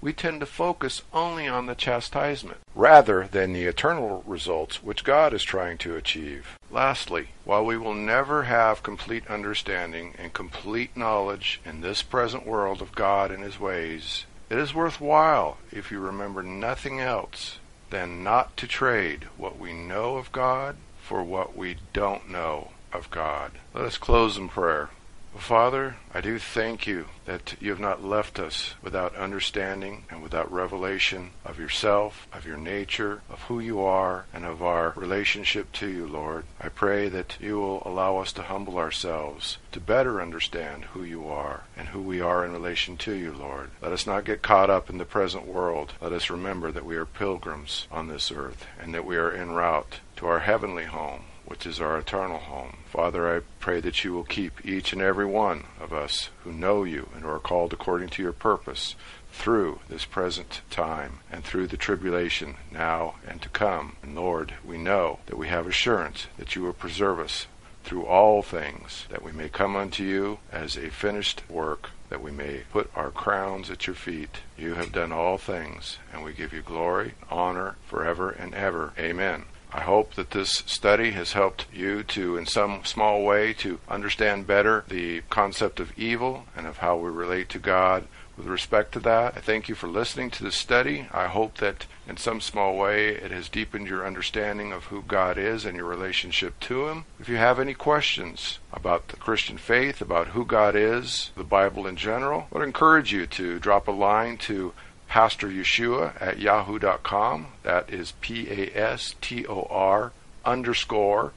we 0.04 0.12
tend 0.12 0.42
to 0.42 0.46
focus 0.46 1.02
only 1.14 1.48
on 1.48 1.66
the 1.66 1.74
chastisement 1.74 2.58
rather 2.76 3.26
than 3.32 3.54
the 3.54 3.64
eternal 3.64 4.22
results 4.28 4.84
which 4.84 5.06
God 5.06 5.34
is 5.34 5.44
trying 5.44 5.78
to 5.78 5.96
achieve. 5.96 6.58
Lastly, 6.70 7.30
while 7.46 7.64
we 7.64 7.78
will 7.78 7.94
never 7.94 8.44
have 8.44 8.84
complete 8.84 9.26
understanding 9.28 10.14
and 10.18 10.34
complete 10.34 10.98
knowledge 10.98 11.62
in 11.64 11.80
this 11.80 12.02
present 12.02 12.46
world 12.46 12.82
of 12.82 12.94
God 12.94 13.32
and 13.32 13.42
His 13.42 13.62
ways, 13.62 14.26
it 14.50 14.58
is 14.58 14.74
worthwhile, 14.74 15.58
if 15.72 15.90
you 15.90 16.00
remember 16.00 16.44
nothing 16.44 17.00
else, 17.00 17.60
than 17.90 18.26
not 18.26 18.58
to 18.58 18.68
trade 18.68 19.30
what 19.38 19.58
we 19.58 19.72
know 19.72 20.18
of 20.18 20.34
God 20.34 20.76
for 21.02 21.24
what 21.24 21.56
we 21.56 21.78
don't 21.94 22.30
know 22.30 22.72
of 22.92 23.10
God. 23.10 23.54
Let 23.74 23.86
us 23.86 23.98
close 23.98 24.36
in 24.38 24.50
prayer. 24.50 24.90
Father, 25.38 25.98
I 26.14 26.22
do 26.22 26.38
thank 26.38 26.86
you 26.86 27.08
that 27.26 27.56
you 27.60 27.72
have 27.72 27.80
not 27.80 28.04
left 28.04 28.40
us 28.40 28.76
without 28.82 29.16
understanding 29.16 30.06
and 30.10 30.22
without 30.22 30.52
revelation 30.52 31.32
of 31.44 31.60
yourself, 31.60 32.28
of 32.32 32.46
your 32.46 32.58
nature, 32.58 33.22
of 33.30 33.42
who 33.44 33.60
you 33.60 33.82
are, 33.82 34.26
and 34.32 34.46
of 34.46 34.62
our 34.62 34.94
relationship 34.96 35.72
to 35.74 35.88
you, 35.88 36.08
Lord. 36.08 36.46
I 36.62 36.70
pray 36.70 37.10
that 37.10 37.38
you 37.42 37.60
will 37.60 37.82
allow 37.84 38.18
us 38.18 38.32
to 38.34 38.44
humble 38.44 38.78
ourselves 38.78 39.58
to 39.72 39.80
better 39.80 40.22
understand 40.22 40.86
who 40.86 41.04
you 41.04 41.28
are 41.28 41.64
and 41.76 41.90
who 41.90 42.02
we 42.02 42.22
are 42.22 42.46
in 42.46 42.54
relation 42.54 42.96
to 42.98 43.14
you, 43.14 43.34
Lord. 43.34 43.72
Let 43.82 43.92
us 43.92 44.06
not 44.06 44.26
get 44.26 44.44
caught 44.44 44.70
up 44.70 44.90
in 44.90 44.98
the 44.98 45.04
present 45.04 45.48
world. 45.48 45.94
Let 46.00 46.14
us 46.14 46.30
remember 46.30 46.72
that 46.72 46.86
we 46.86 46.96
are 46.96 47.06
pilgrims 47.06 47.88
on 47.92 48.08
this 48.08 48.32
earth 48.32 48.66
and 48.80 48.94
that 48.94 49.06
we 49.06 49.18
are 49.18 49.32
en 49.32 49.52
route 49.52 50.00
to 50.18 50.28
our 50.28 50.40
heavenly 50.40 50.86
home 50.86 51.24
which 51.46 51.66
is 51.66 51.82
our 51.82 51.98
eternal 51.98 52.40
home. 52.40 52.78
Father, 52.86 53.36
I 53.36 53.42
pray 53.60 53.80
that 53.82 54.04
you 54.04 54.14
will 54.14 54.24
keep 54.24 54.66
each 54.66 54.94
and 54.94 55.02
every 55.02 55.26
one 55.26 55.66
of 55.80 55.94
us 55.94 56.30
who 56.44 56.52
know 56.52 56.84
you 56.84 57.10
and 57.14 57.24
who 57.24 57.30
are 57.30 57.40
called 57.40 57.74
according 57.74 58.10
to 58.10 58.24
your 58.24 58.34
purpose 58.34 58.96
through 59.32 59.80
this 59.90 60.06
present 60.06 60.62
time 60.70 61.20
and 61.32 61.44
through 61.44 61.68
the 61.68 61.78
tribulation 61.78 62.56
now 62.72 63.16
and 63.28 63.42
to 63.42 63.50
come. 63.50 63.98
And 64.04 64.16
Lord, 64.16 64.54
we 64.64 64.78
know 64.78 65.20
that 65.26 65.38
we 65.38 65.48
have 65.48 65.68
assurance 65.68 66.28
that 66.38 66.56
you 66.56 66.62
will 66.62 66.74
preserve 66.74 67.20
us 67.20 67.48
through 67.84 68.06
all 68.06 68.42
things, 68.42 69.06
that 69.10 69.24
we 69.24 69.32
may 69.32 69.50
come 69.50 69.76
unto 69.76 70.04
you 70.04 70.40
as 70.52 70.78
a 70.78 70.90
finished 70.90 71.42
work, 71.50 71.90
that 72.10 72.22
we 72.22 72.32
may 72.32 72.62
put 72.72 72.90
our 72.96 73.12
crowns 73.12 73.70
at 73.70 73.88
your 73.88 73.96
feet. 73.96 74.38
You 74.58 74.76
have 74.76 74.92
done 74.92 75.12
all 75.12 75.38
things, 75.38 75.98
and 76.14 76.24
we 76.24 76.32
give 76.32 76.54
you 76.54 76.62
glory, 76.62 77.16
honor, 77.30 77.76
forever 77.86 78.30
and 78.30 78.54
ever. 78.54 78.94
Amen. 78.98 79.46
I 79.76 79.82
hope 79.82 80.14
that 80.14 80.32
this 80.32 80.62
study 80.68 81.12
has 81.12 81.34
helped 81.34 81.66
you 81.74 82.04
to, 82.04 82.38
in 82.38 82.46
some 82.46 82.86
small 82.86 83.24
way, 83.24 83.54
to 83.54 83.80
understand 83.90 84.46
better 84.46 84.86
the 84.88 85.22
concept 85.32 85.80
of 85.80 85.98
evil 85.98 86.46
and 86.56 86.68
of 86.68 86.78
how 86.78 86.96
we 86.96 87.10
relate 87.10 87.50
to 87.50 87.60
God 87.60 88.08
with 88.38 88.46
respect 88.46 88.92
to 88.94 89.00
that. 89.00 89.34
I 89.36 89.40
thank 89.40 89.68
you 89.68 89.76
for 89.76 89.88
listening 89.88 90.30
to 90.32 90.44
this 90.44 90.56
study. 90.56 91.08
I 91.12 91.26
hope 91.26 91.58
that 91.58 91.88
in 92.08 92.18
some 92.18 92.40
small 92.40 92.78
way 92.78 93.10
it 93.10 93.32
has 93.32 93.50
deepened 93.50 93.88
your 93.88 94.06
understanding 94.06 94.72
of 94.72 94.86
who 94.86 95.04
God 95.04 95.38
is 95.38 95.66
and 95.66 95.76
your 95.76 95.86
relationship 95.86 96.60
to 96.62 96.88
Him. 96.88 97.06
If 97.20 97.28
you 97.28 97.38
have 97.38 97.60
any 97.60 97.74
questions 97.74 98.60
about 98.72 99.08
the 99.08 99.18
Christian 99.18 99.58
faith, 99.58 100.02
about 100.02 100.30
who 100.30 100.46
God 100.46 100.76
is, 100.76 101.32
the 101.36 101.44
Bible 101.44 101.88
in 101.88 101.96
general, 101.96 102.48
I 102.52 102.60
would 102.60 102.68
encourage 102.68 103.12
you 103.12 103.26
to 103.28 103.60
drop 103.60 103.88
a 103.88 103.92
line 103.92 104.38
to 104.40 104.74
Pastor 105.14 105.48
Yeshua 105.48 106.20
at 106.20 106.40
yahoo.com. 106.40 107.46
That 107.62 107.88
is 107.88 108.14
P 108.14 108.50
A 108.50 108.76
S 108.76 109.14
T 109.22 109.46
O 109.46 109.68
R 109.70 110.12
underscore 110.44 111.34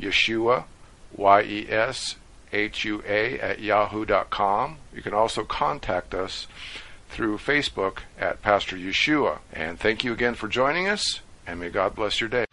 Yeshua, 0.00 0.66
Y 1.16 1.42
E 1.42 1.66
S 1.68 2.14
H 2.52 2.84
U 2.84 3.02
A 3.04 3.40
at 3.40 3.58
yahoo.com. 3.58 4.76
You 4.94 5.02
can 5.02 5.14
also 5.14 5.42
contact 5.42 6.14
us 6.14 6.46
through 7.08 7.38
Facebook 7.38 8.02
at 8.20 8.40
Pastor 8.40 8.76
Yeshua. 8.76 9.38
And 9.52 9.80
thank 9.80 10.04
you 10.04 10.12
again 10.12 10.34
for 10.34 10.46
joining 10.46 10.86
us, 10.86 11.18
and 11.44 11.58
may 11.58 11.70
God 11.70 11.96
bless 11.96 12.20
your 12.20 12.30
day. 12.30 12.47